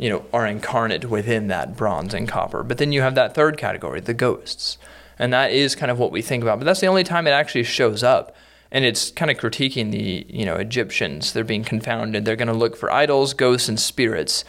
[0.00, 2.62] you know, are incarnate within that bronze and copper.
[2.62, 4.78] But then you have that third category, the ghosts.
[5.18, 6.58] And that is kind of what we think about.
[6.58, 8.34] But that's the only time it actually shows up.
[8.72, 11.32] And it's kind of critiquing the, you know, Egyptians.
[11.32, 12.24] They're being confounded.
[12.24, 14.44] They're going to look for idols, ghosts, and spirits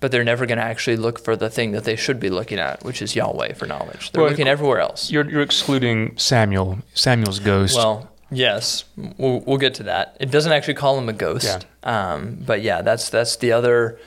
[0.00, 2.56] but they're never going to actually look for the thing that they should be looking
[2.60, 4.12] at, which is Yahweh for knowledge.
[4.12, 5.10] They're well, looking everywhere else.
[5.10, 7.76] You're, you're excluding Samuel, Samuel's ghost.
[7.76, 10.16] Well, yes, we'll, we'll get to that.
[10.20, 12.12] It doesn't actually call him a ghost, yeah.
[12.12, 13.98] Um, but yeah, that's that's the other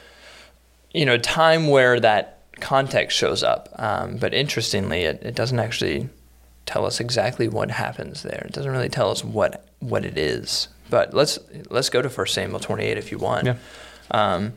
[0.93, 3.69] you know, time where that context shows up.
[3.77, 6.09] Um, but interestingly, it, it doesn't actually
[6.65, 8.43] tell us exactly what happens there.
[8.45, 10.67] It doesn't really tell us what what it is.
[10.89, 13.45] But let's let's go to 1 Samuel 28 if you want.
[13.45, 13.55] Yeah.
[14.11, 14.53] Um,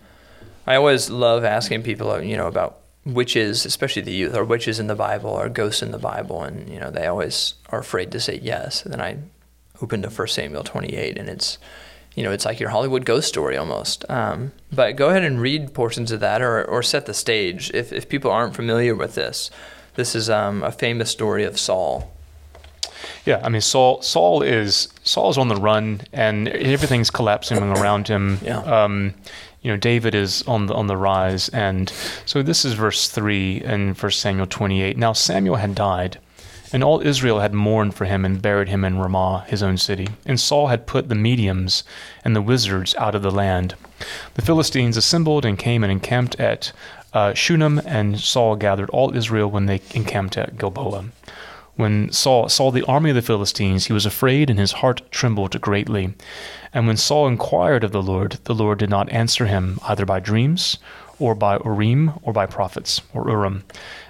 [0.67, 4.87] I always love asking people, you know, about witches, especially the youth, or witches in
[4.87, 8.21] the Bible, or ghosts in the Bible, and you know they always are afraid to
[8.21, 8.85] say yes.
[8.85, 9.19] And then I
[9.83, 11.59] open to 1 Samuel 28, and it's
[12.15, 14.09] you know, it's like your Hollywood ghost story almost.
[14.09, 17.93] Um, but go ahead and read portions of that or, or set the stage if,
[17.93, 19.51] if people aren't familiar with this.
[19.95, 22.11] This is um, a famous story of Saul.
[23.25, 24.03] Yeah, I mean Saul.
[24.03, 28.39] Saul is Saul's on the run, and everything's collapsing around him.
[28.43, 28.59] Yeah.
[28.61, 29.15] Um,
[29.63, 31.91] you know, David is on the on the rise, and
[32.27, 34.99] so this is verse three in First Samuel twenty eight.
[34.99, 36.19] Now Samuel had died,
[36.73, 40.09] and all Israel had mourned for him and buried him in Ramah, his own city.
[40.27, 41.83] And Saul had put the mediums
[42.25, 43.75] and the wizards out of the land.
[44.35, 46.73] The Philistines assembled and came and encamped at
[47.15, 51.07] uh, Shunem, and Saul gathered all Israel when they encamped at Gilboa.
[51.77, 55.61] When Saul saw the army of the Philistines, he was afraid, and his heart trembled
[55.61, 56.15] greatly.
[56.73, 60.21] And when Saul inquired of the Lord, the Lord did not answer him either by
[60.21, 60.79] dreams,
[61.19, 63.65] or by Urim, or by prophets, or Urim.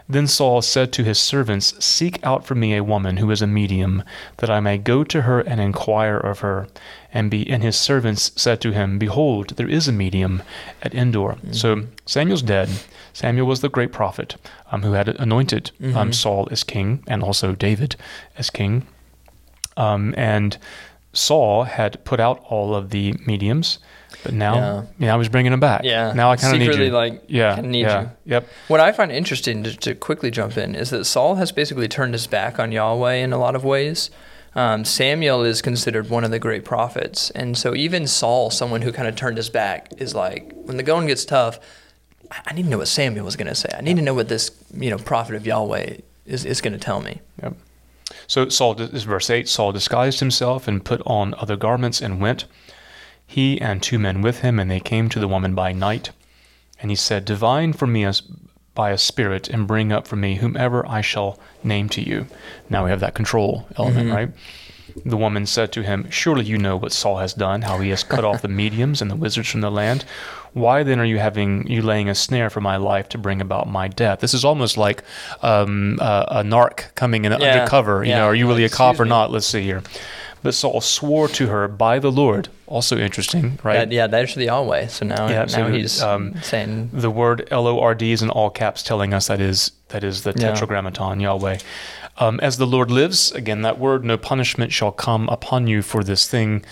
[0.09, 3.47] Then Saul said to his servants, Seek out for me a woman who is a
[3.47, 4.03] medium,
[4.39, 6.69] that I may go to her and inquire of her.
[7.13, 10.43] And, be, and his servants said to him, Behold, there is a medium
[10.83, 11.33] at Endor.
[11.33, 11.53] Mm-hmm.
[11.53, 12.69] So Samuel's dead.
[13.15, 14.37] Samuel was the great prophet
[14.71, 15.97] um, who had anointed um, mm-hmm.
[15.97, 17.97] um, Saul as king and also David
[18.37, 18.87] as king.
[19.79, 20.59] Um, and
[21.15, 23.79] Saul had put out all of the mediums
[24.25, 25.83] but now, yeah, yeah I was bringing them back.
[25.85, 26.13] Yeah.
[26.15, 26.91] Now I kind of need you.
[26.91, 28.11] like, yeah, need yeah, you.
[28.25, 28.49] Yep.
[28.69, 32.15] What I find interesting to, to, quickly jump in is that Saul has basically turned
[32.15, 34.11] his back on Yahweh in a lot of ways.
[34.55, 38.93] Um, Samuel is considered one of the great prophets, and so even Saul, someone who
[38.93, 41.59] kind of turned his back, is like, when the going gets tough,
[42.47, 43.69] I need to know what Samuel was going to say.
[43.77, 46.79] I need to know what this, you know, prophet of Yahweh is, is going to
[46.79, 47.21] tell me.
[47.43, 47.57] Yep.
[48.27, 49.49] So Saul, this verse eight.
[49.49, 52.45] Saul disguised himself and put on other garments and went
[53.27, 56.11] he and two men with him, and they came to the woman by night.
[56.81, 58.23] And he said, Divine for me as
[58.75, 62.27] by a spirit, and bring up for me whomever I shall name to you.
[62.69, 64.17] Now we have that control element, mm-hmm.
[64.17, 64.31] right?
[65.05, 68.05] The woman said to him, Surely you know what Saul has done, how he has
[68.05, 70.05] cut off the mediums and the wizards from the land.
[70.55, 73.69] Why then are you having you laying a snare for my life to bring about
[73.69, 74.21] my death?
[74.21, 75.03] This is almost like
[75.43, 77.39] um, a, a narc coming in yeah.
[77.39, 78.05] undercover.
[78.05, 78.19] You yeah.
[78.19, 79.31] know, are you really a cop or not?
[79.31, 79.83] Let's see here.
[80.45, 82.49] But Saul swore to her by the Lord.
[82.67, 83.79] Also interesting, right?
[83.79, 84.89] That, yeah, that's the Yahweh.
[84.89, 88.23] So now, yeah, now so, he's um, saying the word L O R D is
[88.23, 91.21] in all caps, telling us that is that is the Tetragrammaton.
[91.21, 91.59] Yahweh.
[92.19, 96.05] Um, as the Lord lives, again that word, no punishment shall come upon you for
[96.05, 96.65] this thing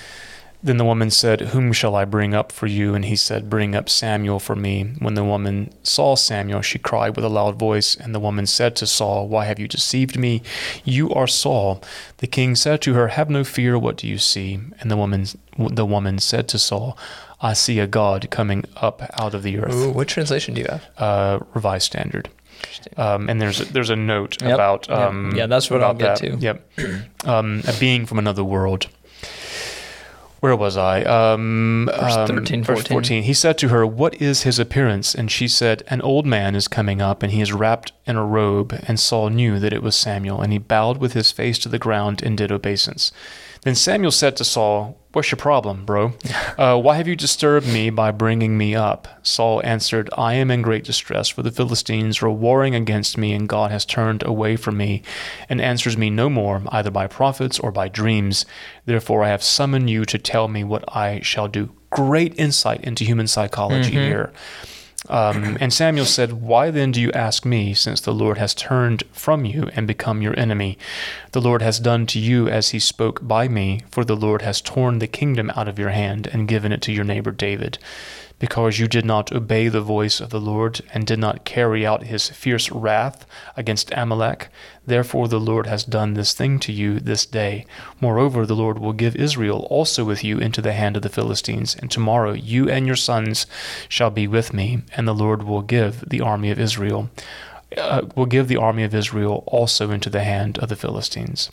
[0.63, 2.95] then the woman said, Whom shall I bring up for you?
[2.95, 4.93] And he said, Bring up Samuel for me.
[5.01, 7.97] When the woman saw Samuel, she cried with a loud voice.
[7.97, 10.43] And the woman said to Saul, Why have you deceived me?
[10.85, 11.83] You are Saul.
[12.19, 14.61] The king said to her, Have no fear, what do you see?
[14.81, 15.27] And the woman,
[15.59, 16.97] the woman said to Saul,
[17.41, 19.75] I see a God coming up out of the earth.
[19.75, 20.89] Ooh, what translation do you have?
[20.97, 22.29] Uh, Revised Standard.
[22.97, 25.37] Um, and there's a, there's a note yep, about um, yep.
[25.37, 26.31] yeah that's what I'll get that.
[26.31, 26.71] to yep
[27.25, 28.87] um, a being from another world
[30.43, 31.03] where was I?
[31.05, 32.85] Um, verse um, 13, 14.
[32.85, 33.23] 14.
[33.23, 35.15] He said to her, What is his appearance?
[35.15, 38.27] And she said, An old man is coming up, and he is wrapped in a
[38.27, 38.77] robe.
[38.89, 41.79] And Saul knew that it was Samuel, and he bowed with his face to the
[41.79, 43.13] ground and did obeisance.
[43.63, 46.13] Then Samuel said to Saul, What's your problem, bro?
[46.59, 49.09] Uh, why have you disturbed me by bringing me up?
[49.23, 53.49] Saul answered, I am in great distress, for the Philistines are warring against me, and
[53.49, 55.03] God has turned away from me,
[55.49, 58.45] and answers me no more, either by prophets or by dreams.
[58.85, 61.73] Therefore I have summoned you to tell me what I shall do.
[61.91, 64.01] Great insight into human psychology mm-hmm.
[64.01, 64.33] here.
[65.09, 69.03] Um, and Samuel said, Why then do you ask me, since the Lord has turned
[69.13, 70.79] from you and become your enemy?
[71.33, 74.61] The Lord has done to you as he spoke by me, for the Lord has
[74.61, 77.79] torn the kingdom out of your hand and given it to your neighbor David
[78.43, 82.03] because you did not obey the voice of the Lord and did not carry out
[82.03, 83.25] his fierce wrath
[83.57, 84.49] against Amalek.
[84.85, 87.65] Therefore, the Lord has done this thing to you this day.
[88.01, 91.77] Moreover, the Lord will give Israel also with you into the hand of the Philistines,
[91.77, 93.47] and tomorrow you and your sons
[93.89, 97.11] shall be with me, and the Lord will give the army of Israel.
[97.79, 101.49] Uh, will give the army of Israel also into the hand of the Philistines.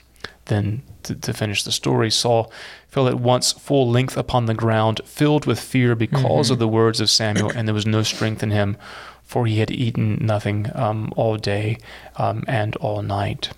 [0.50, 2.52] Then, to, to, finish the story, Saul
[2.88, 6.54] fell at once full length upon the ground, filled with fear because mm-hmm.
[6.54, 8.76] of the words of Samuel, and there was no strength in him,
[9.22, 11.78] for he had eaten nothing um, all day
[12.16, 13.52] um, and all night.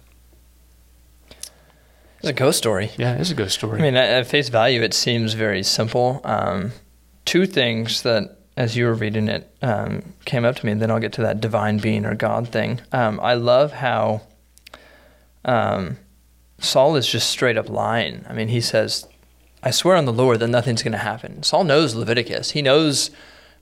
[2.20, 2.92] It's a ghost story.
[2.98, 3.80] Yeah, it's a ghost story.
[3.80, 6.20] I mean, at face value, it seems very simple.
[6.26, 6.74] Um,
[7.24, 10.92] two things that, as you were reading it, um, came up to me, and then
[10.92, 12.82] I'll get to that divine being or God thing.
[12.92, 14.24] Um, I love how
[15.46, 15.98] um,
[16.62, 18.26] Saul is just straight up lying.
[18.30, 19.08] I mean, he says,
[19.64, 21.44] I swear on the Lord that nothing's going to happen.
[21.44, 22.52] Saul knows Leviticus.
[22.52, 23.12] He knows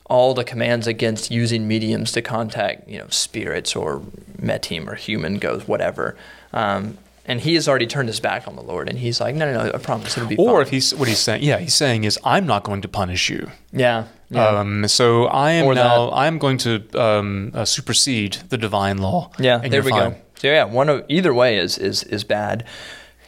[0.05, 4.01] all the commands against using mediums to contact, you know, spirits or
[4.38, 6.15] metim or human ghosts, whatever.
[6.51, 9.45] Um, and he has already turned his back on the Lord, and he's like, "No,
[9.51, 10.62] no, no, I promise it'll be." Or fine.
[10.63, 13.51] if he's what he's saying, yeah, he's saying is, "I'm not going to punish you."
[13.71, 14.05] Yeah.
[14.31, 14.47] yeah.
[14.47, 16.09] Um, so I am or now.
[16.09, 16.15] That.
[16.15, 19.29] I am going to um, uh, supersede the divine law.
[19.38, 19.59] Yeah.
[19.59, 20.12] there we fine.
[20.12, 20.17] go.
[20.39, 22.65] So yeah, one of either way is is is bad.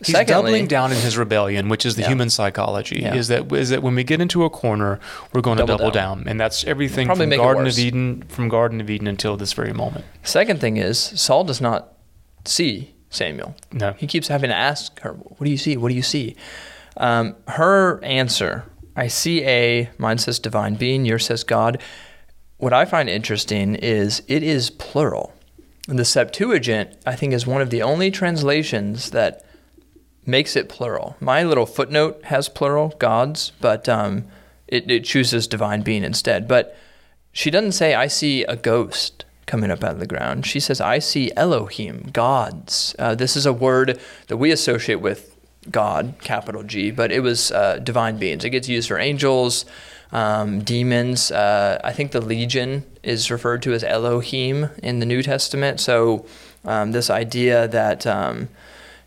[0.03, 2.07] He's Secondly, doubling down in his rebellion, which is the yeah.
[2.07, 3.01] human psychology.
[3.01, 3.13] Yeah.
[3.13, 4.99] Is that is that when we get into a corner,
[5.31, 6.19] we're going double to double down.
[6.19, 6.27] down.
[6.27, 10.05] and that's everything from Garden of Eden, from Garden of Eden until this very moment.
[10.23, 11.93] Second thing is Saul does not
[12.45, 13.55] see Samuel.
[13.71, 15.77] No, he keeps having to ask her, "What do you see?
[15.77, 16.35] What do you see?"
[16.97, 18.63] Um, her answer,
[18.95, 21.05] "I see a." Mine says divine being.
[21.05, 21.79] Yours says God.
[22.57, 25.33] What I find interesting is it is plural.
[25.91, 29.43] The Septuagint, I think, is one of the only translations that
[30.25, 31.17] makes it plural.
[31.19, 34.25] My little footnote has plural gods, but um,
[34.69, 36.47] it, it chooses divine being instead.
[36.47, 36.77] But
[37.33, 40.45] she doesn't say, I see a ghost coming up out of the ground.
[40.45, 42.95] She says, I see Elohim, gods.
[42.97, 45.35] Uh, this is a word that we associate with
[45.69, 48.45] God, capital G, but it was uh, divine beings.
[48.45, 49.65] It gets used for angels,
[50.11, 51.31] um, demons.
[51.31, 55.79] Uh, I think the legion is referred to as Elohim in the New Testament.
[55.79, 56.25] So
[56.65, 58.49] um, this idea that um,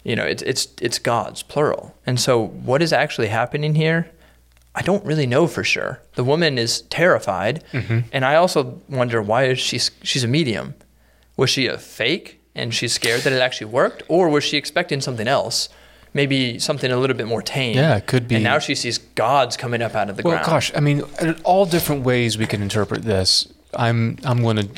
[0.04, 1.96] you know, it's it's it's gods plural.
[2.06, 4.10] And so what is actually happening here?
[4.74, 6.02] I don't really know for sure.
[6.14, 8.00] The woman is terrified, mm-hmm.
[8.12, 10.74] and I also wonder why is she she's a medium?
[11.36, 15.00] Was she a fake and she's scared that it actually worked or was she expecting
[15.00, 15.68] something else?
[16.14, 17.76] Maybe something a little bit more tame.
[17.76, 18.36] Yeah, it could be.
[18.36, 20.46] And now she sees gods coming up out of the well, ground.
[20.46, 21.02] Well, gosh, I mean,
[21.42, 23.48] all different ways we can interpret this.
[23.76, 24.68] I'm I'm going to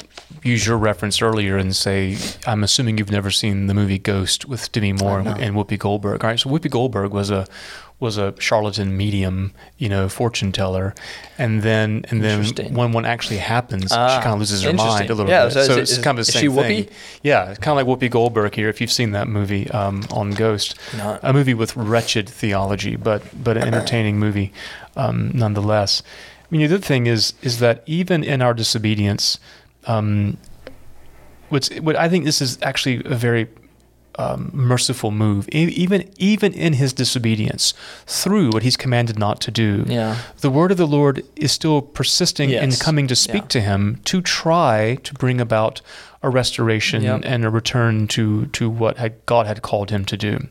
[0.42, 4.70] use your reference earlier and say I'm assuming you've never seen the movie Ghost with
[4.72, 6.24] Demi Moore and, and Whoopi Goldberg.
[6.24, 7.46] All right, so Whoopi Goldberg was a
[7.98, 10.94] was a charlatan medium, you know, fortune teller,
[11.38, 15.08] and then and then when one actually happens, ah, she kind of loses her mind
[15.08, 15.52] a little yeah, bit.
[15.52, 16.88] So, so it's kind of the same thing.
[17.22, 18.68] Yeah, it's kind of like Whoopi Goldberg here.
[18.68, 21.20] If you've seen that movie um, on Ghost, Not.
[21.22, 24.52] a movie with wretched theology, but but an entertaining movie
[24.96, 26.02] um, nonetheless.
[26.42, 29.40] I mean, the other thing is is that even in our disobedience,
[29.86, 30.36] um,
[31.48, 33.48] what's what I think this is actually a very
[34.18, 37.74] um, merciful move, even even in his disobedience,
[38.06, 39.84] through what he's commanded not to do.
[39.86, 40.16] Yeah.
[40.38, 42.62] The word of the Lord is still persisting yes.
[42.62, 43.48] in coming to speak yeah.
[43.48, 45.80] to him to try to bring about
[46.22, 47.20] a restoration yep.
[47.24, 50.48] and a return to to what had, God had called him to do.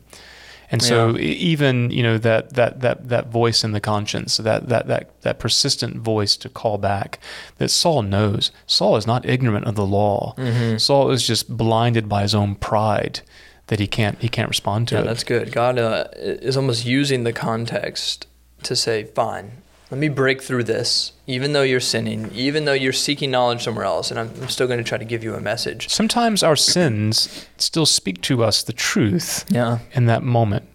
[0.70, 1.22] And so yeah.
[1.22, 5.38] even, you know, that, that, that, that voice in the conscience, that, that, that, that
[5.38, 7.20] persistent voice to call back
[7.58, 8.50] that Saul knows.
[8.66, 10.34] Saul is not ignorant of the law.
[10.36, 10.78] Mm-hmm.
[10.78, 13.20] Saul is just blinded by his own pride
[13.68, 15.04] that he can't, he can't respond to yeah, it.
[15.04, 15.52] that's good.
[15.52, 18.26] God uh, is almost using the context
[18.62, 22.92] to say, fine, let me break through this, even though you're sinning, even though you're
[22.92, 25.40] seeking knowledge somewhere else, and I'm, I'm, still going to try to give you a
[25.40, 25.88] message.
[25.88, 29.78] Sometimes our sins still speak to us the truth yeah.
[29.92, 30.68] in that moment.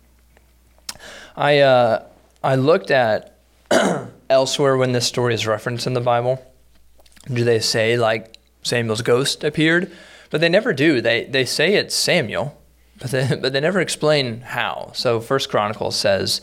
[1.36, 2.06] I, uh,
[2.42, 3.38] I looked at
[4.30, 6.42] elsewhere when this story is referenced in the Bible.
[7.28, 9.92] Do they say, like, Samuel's ghost appeared?
[10.30, 11.02] But they never do.
[11.02, 12.58] They, they say it's Samuel,
[13.02, 14.92] but they, but they never explain how.
[14.94, 16.40] So First Chronicles says,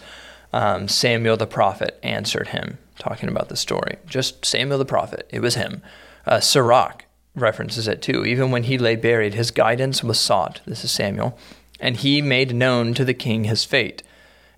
[0.53, 3.97] um, Samuel the prophet answered him, talking about the story.
[4.07, 5.83] Just Samuel the prophet, it was him.
[6.27, 7.05] Uh, Sirach
[7.35, 8.25] references it too.
[8.25, 10.61] Even when he lay buried, his guidance was sought.
[10.67, 11.39] This is Samuel.
[11.81, 14.03] And he made known to the king his fate.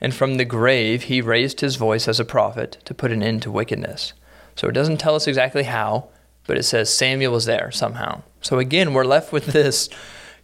[0.01, 3.43] And from the grave he raised his voice as a prophet to put an end
[3.43, 4.15] to wickedness.
[4.57, 6.09] So it doesn't tell us exactly how,
[6.47, 8.23] but it says Samuel was there somehow.
[8.41, 9.91] So again, we're left with this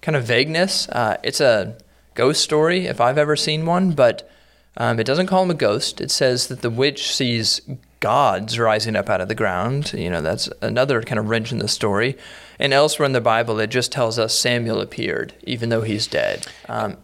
[0.06, 0.88] kind of vagueness.
[0.88, 1.76] Uh, it's a
[2.14, 4.30] ghost story if I've ever seen one, but
[4.76, 6.00] um, it doesn't call him a ghost.
[6.00, 7.60] It says that the witch sees
[7.98, 9.92] gods rising up out of the ground.
[9.94, 12.16] You know, that's another kind of wrench in the story.
[12.60, 16.46] And elsewhere in the Bible, it just tells us Samuel appeared, even though he's dead.
[16.68, 16.98] Um,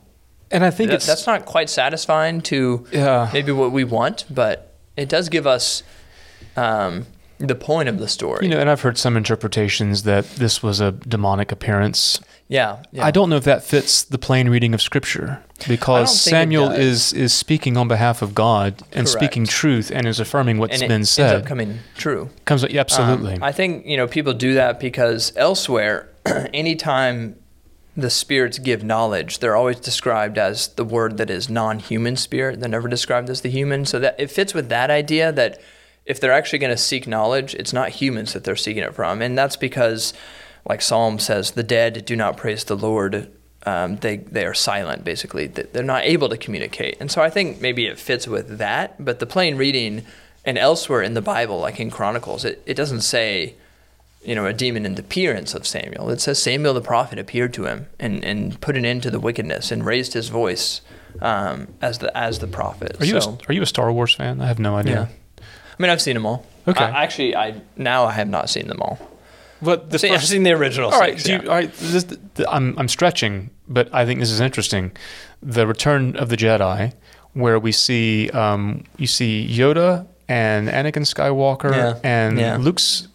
[0.52, 3.30] and I think that, it's that's not quite satisfying to Yeah.
[3.32, 5.82] maybe what we want, but it does give us
[6.56, 7.06] um,
[7.46, 8.46] the point of the story.
[8.46, 12.20] you know, and I've heard some interpretations that this was a demonic appearance.
[12.48, 13.04] yeah, yeah.
[13.04, 17.32] I don't know if that fits the plain reading of Scripture because Samuel is is
[17.32, 20.94] speaking on behalf of God and speaking truth and is affirming what's and it been
[20.96, 21.36] ends said.
[21.36, 22.30] up coming true.
[22.44, 23.34] Comes yeah, absolutely.
[23.34, 26.08] Um, I think you know people do that because elsewhere,
[26.54, 27.36] anytime
[27.96, 32.58] the spirits give knowledge, they're always described as the word that is non-human spirit.
[32.58, 33.84] They're never described as the human.
[33.84, 35.60] So that it fits with that idea that
[36.06, 39.22] if they're actually going to seek knowledge, it's not humans that they're seeking it from,
[39.22, 40.12] and that's because,
[40.68, 43.30] like Psalm says, the dead do not praise the Lord.
[43.64, 45.46] Um, they they are silent, basically.
[45.46, 49.02] They- They're not able to communicate, and so I think maybe it fits with that.
[49.04, 50.02] But the plain reading
[50.44, 53.54] and elsewhere in the Bible, like in Chronicles, it, it doesn't say
[54.24, 56.08] you know, a demon in the appearance of Samuel.
[56.10, 59.18] It says Samuel the prophet appeared to him and, and put an end to the
[59.18, 60.80] wickedness and raised his voice
[61.20, 62.96] um, as the as the prophet.
[63.00, 64.40] are you so, a, are you a Star Wars fan?
[64.40, 65.08] I have no idea.
[65.78, 66.44] I mean, I've seen them all.
[66.68, 66.84] Okay.
[66.84, 68.98] I, actually, I now I have not seen them all.
[69.60, 70.90] But the I've seen, I've seen the original.
[70.90, 71.72] All right, six, do you, all right.
[71.74, 74.92] This, the, I'm I'm stretching, but I think this is interesting.
[75.40, 76.92] The Return of the Jedi,
[77.34, 82.56] where we see um, you see Yoda and Anakin Skywalker Yeah, and yeah.
[82.56, 83.08] Luke's.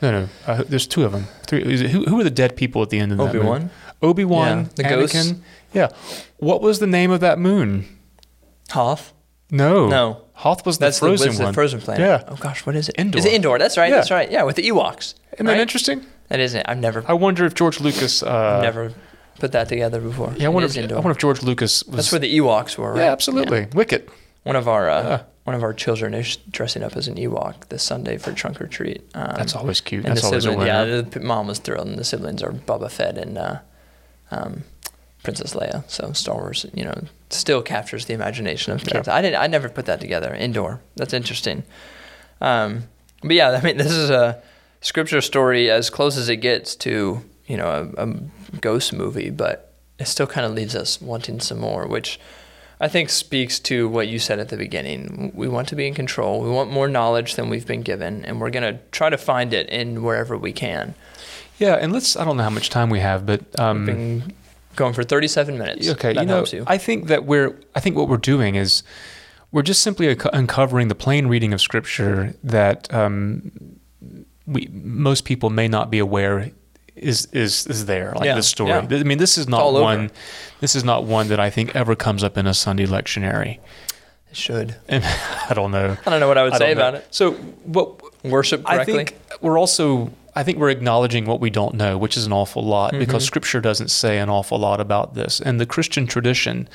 [0.00, 0.28] No, no.
[0.46, 1.26] Uh, there's two of them.
[1.46, 1.62] Three.
[1.62, 3.24] Is it, who who are the dead people at the end of that?
[3.34, 3.38] Movie?
[3.38, 3.70] Obi Wan.
[4.02, 4.58] Obi Wan.
[4.58, 4.88] Yeah, the Anakin.
[4.88, 5.32] ghosts.
[5.74, 5.88] Yeah.
[6.38, 7.86] What was the name of that moon?
[8.70, 9.12] Hoth.
[9.50, 9.88] No.
[9.88, 10.22] No.
[10.40, 11.46] Hoth was the frozen the, was one.
[11.48, 12.00] the frozen planet.
[12.06, 12.24] Yeah.
[12.32, 12.94] Oh gosh, what is it?
[12.98, 13.18] Endor.
[13.18, 13.58] Is it Endor?
[13.58, 13.90] That's right.
[13.90, 13.96] Yeah.
[13.96, 14.30] That's right.
[14.30, 15.14] Yeah, with the Ewoks.
[15.34, 16.04] Isn't that interesting?
[16.28, 16.64] That isn't.
[16.68, 18.22] I've never I wonder if George Lucas.
[18.22, 18.92] Uh, never
[19.38, 20.32] put that together before.
[20.36, 20.66] Yeah, I wonder.
[20.68, 21.96] If, I wonder if George Lucas was.
[21.96, 22.92] That's where the Ewoks were.
[22.92, 23.00] Right?
[23.04, 23.66] Yeah, absolutely.
[23.74, 24.08] Wicked.
[24.44, 25.22] One of our uh, Yeah.
[25.44, 28.66] one of our children is dressing up as an Ewok this Sunday for trunk or
[28.66, 29.02] treat.
[29.14, 30.04] Um, That's always cute.
[30.06, 30.96] and That's always a sibling, winner.
[30.96, 33.58] yeah, the mom was thrilled, and the siblings are Boba Fett and uh,
[34.30, 34.64] um,
[35.22, 35.84] Princess Leia.
[35.90, 36.94] So Star Wars, you know,
[37.32, 39.08] still captures the imagination of kids.
[39.08, 39.40] I didn't.
[39.40, 40.34] I never put that together.
[40.34, 40.80] Endor.
[40.96, 41.62] That's interesting.
[42.40, 42.84] Um,
[43.22, 44.42] but yeah, I mean, this is a
[44.80, 48.14] scripture story as close as it gets to you know a, a
[48.60, 52.20] ghost movie, but it still kind of leaves us wanting some more, which.
[52.82, 55.32] I think speaks to what you said at the beginning.
[55.34, 56.40] We want to be in control.
[56.40, 59.52] We want more knowledge than we've been given, and we're going to try to find
[59.52, 60.94] it in wherever we can.
[61.58, 62.16] Yeah, and let's.
[62.16, 64.32] I don't know how much time we have, but um,
[64.80, 65.88] going for 37 minutes.
[65.90, 66.64] okay, that you know, you.
[66.66, 67.58] I think that we're.
[67.74, 68.82] I think what we're doing is,
[69.52, 73.52] we're just simply uncovering the plain reading of Scripture that um,
[74.46, 76.50] we most people may not be aware
[76.96, 78.70] is is is there, like Yeah, this story.
[78.70, 78.86] yeah.
[78.90, 79.84] I mean, this is not all over.
[79.84, 80.10] one.
[80.60, 83.58] This is not one that I think ever comes up in a Sunday lectionary.
[84.30, 84.76] it should.
[84.88, 85.04] And
[85.50, 85.96] I don't know.
[86.06, 87.06] I don't know what I would I say about it.
[87.10, 88.94] So, what Worship correctly.
[88.94, 90.10] I think we're also
[90.40, 93.00] I think we're acknowledging what we don't know, which is an awful lot Mm-hmm.
[93.00, 95.40] because scripture doesn't say an awful lot about this.
[95.40, 96.68] And the Christian tradition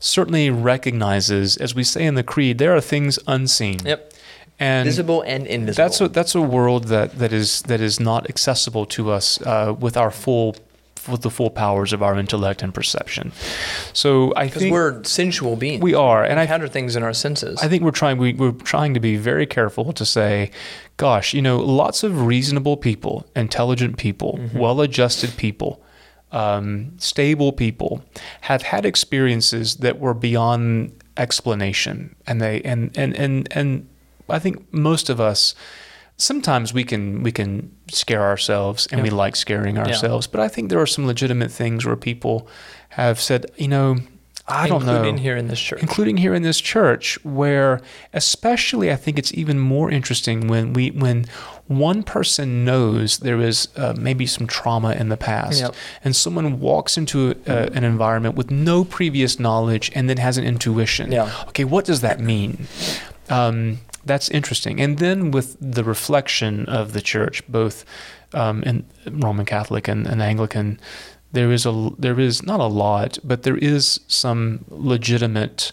[0.00, 3.78] certainly recognizes as we say in the creed there are things unseen.
[3.84, 4.12] yep.
[4.60, 5.84] And Visible and invisible.
[5.84, 9.74] that's a that's a world that, that is that is not accessible to us uh,
[9.78, 10.54] with our full
[11.10, 13.32] with the full powers of our intellect and perception.
[13.92, 15.82] So I think we're sensual beings.
[15.82, 17.58] we are, and we I encounter things in our senses.
[17.60, 20.52] I think we're trying we, we're trying to be very careful to say,
[21.02, 25.82] gosh, you know, lots of reasonable people, intelligent people, well-adjusted people,
[26.30, 28.04] um, stable people
[28.42, 33.88] have had experiences that were beyond explanation, and they and and and and
[34.28, 35.56] I think most of us.
[36.18, 40.28] Sometimes we can we can scare ourselves, and we like scaring ourselves.
[40.28, 42.46] But I think there are some legitimate things where people
[42.90, 43.96] have said, you know,
[44.48, 45.80] I don't know, including here in this church.
[45.82, 47.80] including here in this church where
[48.12, 51.26] especially i think it's even more interesting when we when
[51.68, 55.74] one person knows there is uh, maybe some trauma in the past Yep.
[56.04, 60.44] and someone walks into a, an environment with no previous knowledge and then has an
[60.44, 61.30] intuition Yeah.
[61.48, 62.66] okay what does that mean
[63.30, 67.84] um, that's interesting and then with the reflection of the church both
[68.34, 70.80] um, in roman catholic and, and anglican
[71.32, 75.72] there is a there is not a lot, but there is some legitimate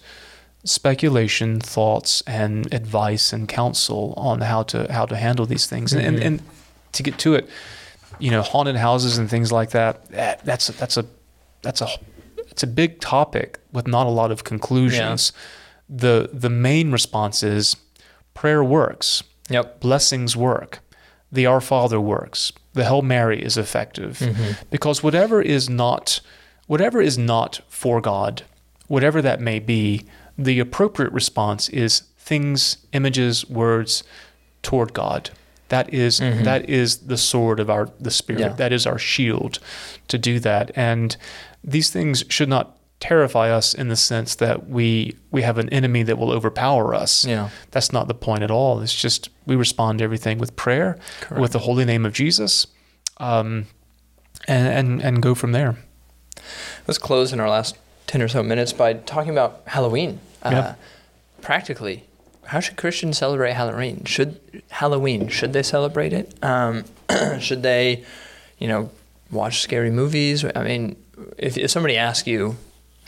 [0.65, 5.93] speculation, thoughts, and advice and counsel on how to how to handle these things.
[5.93, 6.25] And, and Mhm.
[6.25, 6.41] and
[6.93, 7.49] to get to it,
[8.19, 10.09] you know, haunted houses and things like that.
[10.11, 11.05] That that's a, that's a
[11.61, 11.87] that's a
[12.51, 15.31] it's a big topic with not a lot of conclusions.
[15.89, 17.75] The the main response is
[18.33, 19.79] prayer works Yep.
[19.79, 20.79] blessings work.
[21.31, 22.51] the Our Father works.
[22.79, 24.53] The Hail Mary is effective mm-hmm.
[24.69, 26.21] because whatever is not
[26.67, 28.43] whatever is not for God,
[28.87, 30.05] whatever that may be,
[30.37, 34.05] the appropriate response is things, images, words
[34.61, 35.31] toward God.
[35.67, 36.43] That is- mm-hmm.
[36.43, 38.39] that is the sword of our the spirit.
[38.39, 38.53] Yeah.
[38.53, 39.59] That is our shield
[40.07, 40.71] to do that.
[40.73, 41.17] And
[41.61, 46.03] these things should not terrify us in the sense that we we have an enemy
[46.03, 47.25] that will overpower us.
[47.25, 47.49] Yeah.
[47.71, 48.81] That's not the point at all.
[48.81, 51.41] It's just we respond to everything with prayer, Correct.
[51.41, 52.67] with the holy name of Jesus,
[53.17, 53.67] um,
[54.47, 55.77] and, and and go from there.
[56.87, 57.77] Let's close in our last
[58.07, 60.19] 10 or so minutes by talking about Halloween.
[60.41, 60.75] Uh, Yeah.
[61.41, 62.03] Practically,
[62.45, 64.03] how should Christians celebrate Halloween?
[64.05, 64.39] Should
[64.71, 66.33] Halloween, should they celebrate it?
[66.43, 66.83] Um,
[67.39, 68.03] should they,
[68.57, 68.89] you know,
[69.31, 70.43] watch scary movies?
[70.43, 70.95] I mean,
[71.37, 72.57] if, if somebody asks you,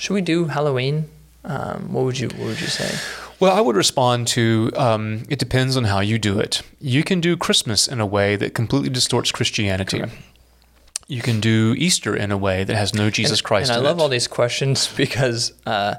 [0.02, 1.08] should we do Halloween?
[1.43, 2.97] Um, what would you what would you say?
[3.39, 6.64] Well, I would respond to um, it depends on how you do it.
[6.80, 10.04] You can do Christmas in a way that completely distorts Christianity.
[11.08, 13.84] You can do Easter in a way that has no Jesus and, Christ And I
[13.84, 14.02] love it.
[14.02, 15.95] all these questions because uh,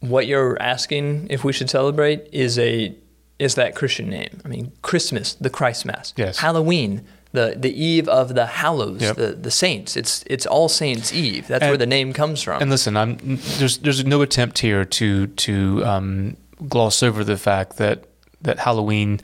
[0.00, 2.94] what you're asking if we should celebrate is a
[3.38, 4.40] is that Christian name.
[4.46, 6.14] I mean, Christmas, the Christ Mass.
[6.16, 6.38] Yes.
[6.38, 7.04] Halloween,
[7.34, 9.16] the the eve of the Hallows, Yep.
[9.16, 9.96] the the saints.
[9.96, 11.46] It's it's All Saints Eve.
[11.48, 12.62] That's where the name comes from.
[12.62, 13.16] And listen, I'm
[13.58, 16.36] there's there's no attempt here to to um,
[16.68, 18.04] gloss over the fact that
[18.42, 19.20] that Halloween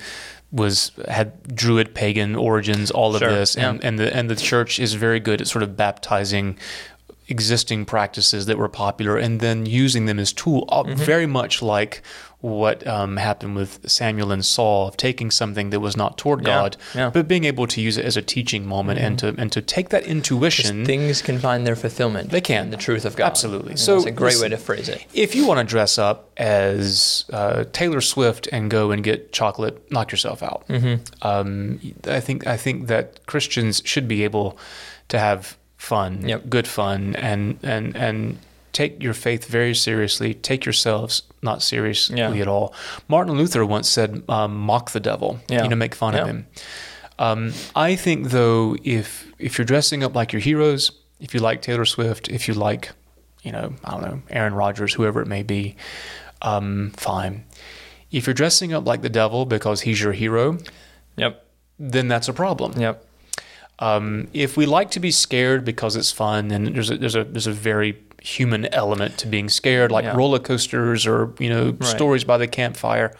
[0.52, 3.88] was had druid pagan origins, all Sure, of this, and yeah.
[3.88, 6.58] and the and the church is very good at sort of baptizing
[7.28, 10.94] existing practices that were popular and then using them as tool, uh, Mm-hmm.
[11.04, 12.02] very much like
[12.40, 16.46] what um, happened with Samuel and Saul of taking something that was not toward Yeah,
[16.46, 17.00] God, yeah.
[17.06, 17.12] Mm-hmm.
[17.12, 19.90] but being able to use it as a teaching moment and to and to take
[19.90, 20.84] that intuition.
[20.86, 22.30] Things can find their fulfillment.
[22.30, 22.70] They can.
[22.70, 23.26] the truth of God.
[23.26, 23.72] Absolutely.
[23.72, 25.04] And So, that's a great way to phrase it.
[25.12, 29.90] if you want to dress up as uh, Taylor Swift and go and get chocolate,
[29.90, 30.66] knock yourself out.
[30.68, 31.02] Mm-hmm.
[31.26, 34.56] Um, I think I think that Christians should be able
[35.08, 36.48] to have fun, Yep.
[36.48, 38.38] good fun, and and and
[38.72, 40.34] take your faith very seriously.
[40.34, 42.32] Take yourselves not seriously Yeah.
[42.34, 42.74] at all.
[43.08, 45.62] Martin Luther once said, um, "Mock the devil," Yeah.
[45.64, 46.46] you know, make fun of him.
[47.18, 51.62] Um, I think though, if if you're dressing up like your heroes, if you like
[51.62, 52.90] Taylor Swift, if you like,
[53.42, 55.76] you know, I don't know, Aaron Rodgers, whoever it may be,
[56.42, 57.44] um, fine.
[58.10, 60.58] If you're dressing up like the devil because he's your hero,
[61.16, 61.44] Yep.
[61.78, 62.78] then that's a problem.
[62.80, 63.04] Yep.
[63.78, 67.24] Um, if we like to be scared because it's fun, and there's a there's a
[67.24, 67.92] there's a very
[68.22, 70.14] human element to being scared, like Yeah.
[70.16, 71.84] roller coasters or you know Right.
[71.84, 73.12] stories by the campfire,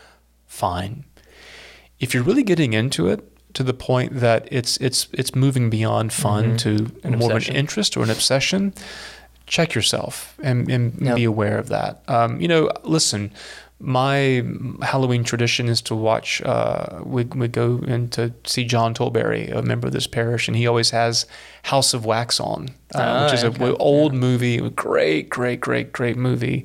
[0.46, 1.04] fine.
[1.98, 3.20] If you're really getting into it
[3.54, 7.06] to the point that it's it's it's moving beyond fun to Mm-hmm.
[7.06, 8.72] An more of an interest or an obsession,
[9.46, 11.16] check yourself and, and Yep.
[11.16, 12.02] be aware of that.
[12.08, 13.32] Um, you know, listen,
[13.82, 14.44] my
[14.82, 16.42] Halloween tradition is to watch.
[16.42, 20.56] Uh, we we go in to see John Tolberry, a member of this parish, and
[20.56, 21.26] he always has
[21.64, 23.64] House of Wax on, uh, Ah, which is okay.
[23.68, 26.64] a old movie, great, great, great, great movie,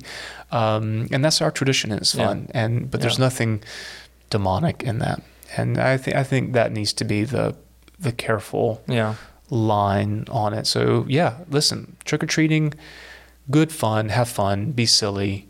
[0.52, 1.90] um, and that's our tradition.
[1.90, 2.26] and It's Yeah.
[2.26, 3.24] fun, and but there's Yeah.
[3.24, 3.62] nothing
[4.28, 5.22] demonic in that,
[5.56, 7.54] and I think I think that needs to be the
[7.98, 9.14] the careful Yeah.
[9.48, 10.66] line on it.
[10.66, 12.74] So yeah, listen, trick or treating,
[13.50, 15.48] good fun, have fun, be silly,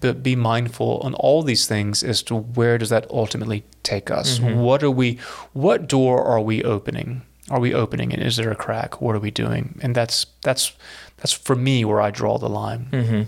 [0.00, 4.38] but be mindful on all these things as to where does that ultimately take us?
[4.38, 4.56] Mhm.
[4.56, 5.18] What are we?
[5.52, 7.22] What door are we opening?
[7.50, 8.20] Are we opening it?
[8.20, 9.00] Is there a crack?
[9.00, 9.78] What are we doing?
[9.82, 10.72] And that's that's
[11.16, 12.86] that's for me where I draw the line.
[12.92, 13.22] hmm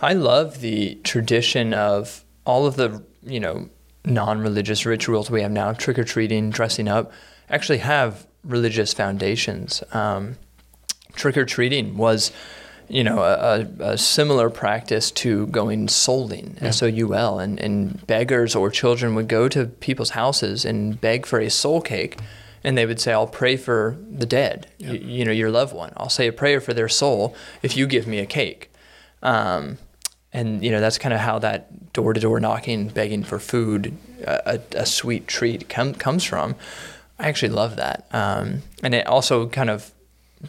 [0.00, 3.68] I love the tradition of all of the you know
[4.04, 7.12] non-religious rituals we have now, trick or treating, dressing up,
[7.48, 9.82] actually have religious foundations.
[9.92, 10.36] Um,
[11.14, 12.32] trick or treating was,
[12.92, 16.68] you know, a, a, similar practice to going souling, Yeah.
[16.68, 21.00] S O U L, and and beggars or children would go to people's houses and
[21.00, 22.18] beg for a soul cake.
[22.62, 24.92] And they would say, "I'll pray for the dead, Yeah.
[24.92, 25.92] you, you know, your loved one.
[25.96, 28.70] I'll say a prayer for their soul if you give me a cake."
[29.22, 29.78] Um,
[30.32, 34.80] and you know that's kind of how that door-to-door knocking, begging for food, a, a,
[34.82, 36.56] a sweet treat com- comes from.
[37.18, 39.92] I actually love that, um, and it also kind of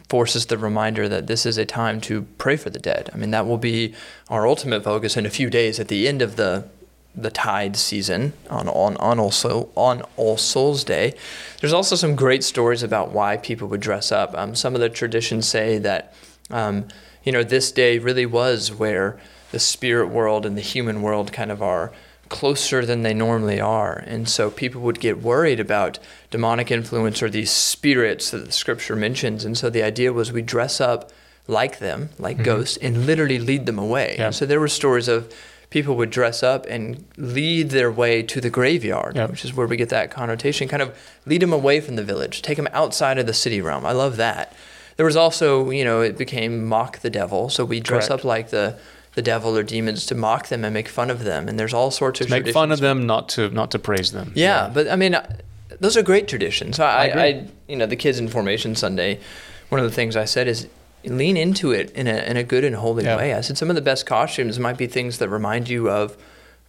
[0.08, 3.10] forces the reminder that this is a time to pray for the dead.
[3.12, 3.94] I mean, that will be
[4.28, 6.66] our ultimate focus in a few days at the end of the
[7.16, 11.14] the tide season on on on also on All Souls Day.
[11.60, 14.36] There's also some great stories about why people would dress up.
[14.36, 16.12] Um, some of the traditions say that
[16.50, 16.88] um,
[17.22, 19.18] you know this day really was where
[19.52, 21.92] the spirit world and the human world kind of are
[22.28, 24.02] closer than they normally are.
[24.06, 25.98] And so people would get worried about
[26.30, 29.44] demonic influence or these spirits that the scripture mentions.
[29.44, 31.10] And so the idea was we dress up
[31.46, 32.44] like them, like mm-hmm.
[32.44, 34.16] ghosts, and literally lead them away.
[34.18, 34.26] Yeah.
[34.26, 35.32] And so there were stories of
[35.70, 39.30] people would dress up and lead their way to the graveyard, Yep.
[39.30, 40.68] which is where we get that connotation.
[40.68, 40.96] Kind of
[41.26, 43.84] lead them away from the village, take them outside of the city realm.
[43.84, 44.54] I love that.
[44.96, 47.48] There was also, you know, it became mock the devil.
[47.48, 48.20] So we dress Correct.
[48.20, 48.78] up like the
[49.14, 51.48] the devil or demons to mock them and make fun of them.
[51.48, 54.32] And there's all sorts of Make fun of them, not to not to praise them.
[54.34, 55.36] Yeah, but I mean, uh,
[55.80, 56.78] those are great traditions.
[56.80, 57.22] I, I.
[57.24, 59.20] I, you know, the kids in formation Sunday.
[59.70, 60.68] One of the things I said is
[61.04, 63.16] lean into it in a in a good and holy Yeah.
[63.16, 63.34] way.
[63.34, 66.16] I said some of the best costumes might be things that remind you of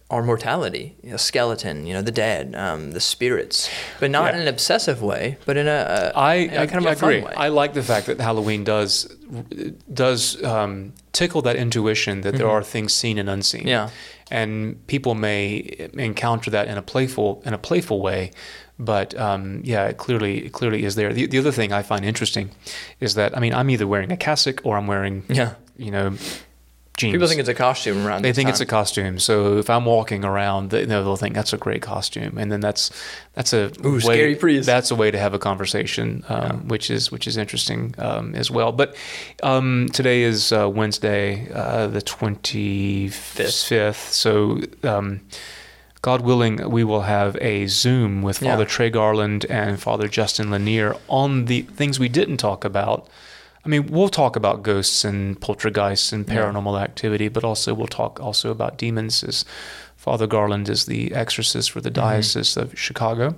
[0.08, 4.36] our mortality, you know, skeleton, you know, the dead, um, the spirits, but not Yeah.
[4.36, 6.94] in an obsessive way, but in a, a I, in a I, kind of I
[6.94, 7.22] fun agree.
[7.24, 7.32] way.
[7.36, 9.04] I like the fact that Halloween does
[9.92, 13.62] does um, tickle that intuition that there are things seen and unseen.
[13.62, 13.68] Mm-hmm.
[13.68, 13.90] Yeah.
[14.30, 18.30] and people may encounter that in a playful in a playful way,
[18.78, 21.12] but um, yeah, it clearly it clearly is there.
[21.12, 22.50] The, the other thing I find interesting
[23.00, 26.14] is that I mean I'm either wearing a cassock or I'm wearing yeah, you know
[26.96, 27.12] jeans.
[27.12, 28.22] people think it's a costume around.
[28.22, 29.18] They think it's a costume.
[29.18, 32.50] So if I'm walking around, they, you know, they'll think that's a great costume, and
[32.50, 32.90] then that's
[33.34, 34.66] that's a Ooh, way, scary priest.
[34.66, 38.50] That's a way to have a conversation, um, which is which is interesting um, as
[38.50, 38.72] well.
[38.72, 38.96] But
[39.42, 44.12] um, today is uh, Wednesday, uh, the twenty fifth.
[44.12, 44.60] So.
[44.82, 45.20] Um,
[46.02, 48.50] God willing, we will have a Zoom with Yeah.
[48.52, 53.08] Father Trey Garland and Father Justin Lanier on the things we didn't talk about.
[53.66, 56.36] I mean, we'll talk about ghosts and poltergeists and Yeah.
[56.36, 59.24] paranormal activity, but also we'll talk also about demons.
[59.24, 59.44] As
[59.96, 63.34] Father Garland is the exorcist for the Diocese of Chicago,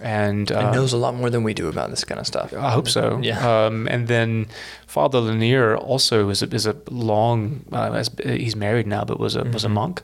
[0.00, 2.52] and and uh, knows a lot more than we do about this kind of stuff.
[2.52, 3.20] I hope so.
[3.22, 3.38] Yeah.
[3.66, 4.46] Um, and then
[4.88, 7.64] Father Lanier also is a, is a long.
[7.72, 9.72] Uh, has, he's married now, but was a was a Mhm.
[9.80, 10.02] monk,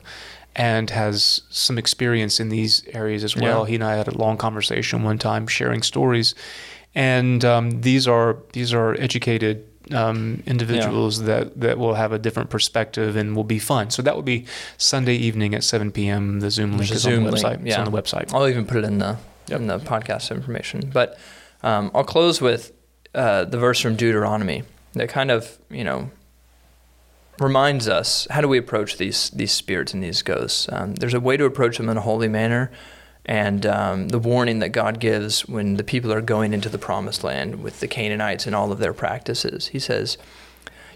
[0.55, 3.63] and has some experience in these areas as well.
[3.63, 3.67] Yeah.
[3.69, 6.35] He and I had a long conversation one time, sharing stories,
[6.95, 9.67] and um, these are these are educated.
[9.91, 13.89] Um, individuals that, that will have a different perspective and will be fun.
[13.89, 14.45] So that will be
[14.77, 16.39] Sunday evening at 7 p.m.
[16.39, 17.55] The Zoom link a is on Zoom the link, website.
[17.65, 17.83] It's yeah.
[17.83, 18.33] on the website.
[18.33, 19.17] I'll even put it in the
[19.47, 19.59] Yep.
[19.59, 20.91] in the podcast information.
[20.93, 21.19] But
[21.61, 22.71] um, I'll close with
[23.13, 24.63] uh, the verse from Deuteronomy
[24.93, 26.09] that kind of you know
[27.39, 30.67] reminds us how do we approach these these spirits and these ghosts.
[30.71, 32.71] Um, there's a way to approach them in a holy manner,
[33.31, 37.23] and um, the warning that God gives when the people are going into the promised
[37.23, 39.67] land with the Canaanites and all of their practices.
[39.67, 40.17] He says.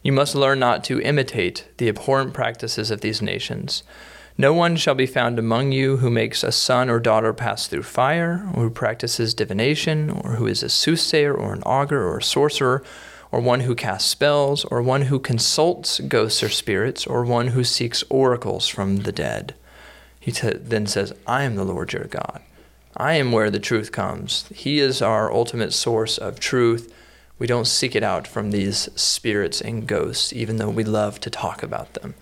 [0.03, 3.83] You must learn not to imitate the abhorrent practices of these nations.
[4.37, 7.83] No one shall be found among you who makes a son or daughter pass through
[7.83, 12.23] fire, or who practices divination, or who is a soothsayer, or an augur, or a
[12.23, 12.83] sorcerer,
[13.31, 17.63] or one who casts spells, or one who consults ghosts or spirits, or one who
[17.63, 19.55] seeks oracles from the dead.
[20.25, 22.41] He t- then says, I am the Lord your God.
[22.97, 24.47] I am where the truth comes.
[24.51, 26.91] He is our ultimate source of truth.
[27.37, 31.29] We don't seek it out from these spirits and ghosts, even though we love to
[31.29, 32.15] talk about them.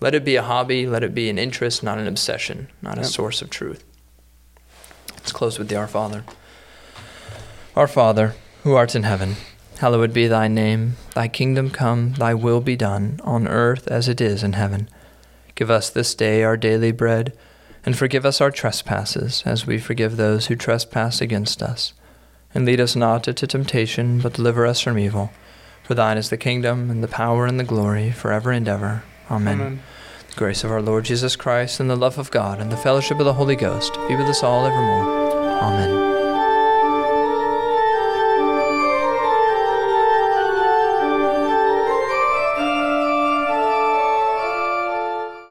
[0.00, 3.04] Let it be a hobby, let it be an interest, not an obsession, not a
[3.04, 3.84] source of truth.
[5.10, 6.24] Let's close with the Our Father.
[7.76, 9.36] Our Father, who art in heaven,
[9.76, 10.96] hallowed be thy name.
[11.14, 14.88] Thy kingdom come, thy will be done, on earth as it is in heaven.
[15.62, 17.32] Give us this day our daily bread,
[17.86, 21.92] and forgive us our trespasses, as we forgive those who trespass against us.
[22.52, 25.30] And lead us not into temptation, but deliver us from evil.
[25.84, 29.04] For thine is the kingdom, and the power, and the glory, forever and ever.
[29.30, 29.80] Amen.
[30.30, 33.20] The grace of our Lord Jesus Christ, and the love of God, and the fellowship
[33.20, 35.04] of the Holy Ghost be with us all evermore.
[35.62, 36.31] Amen.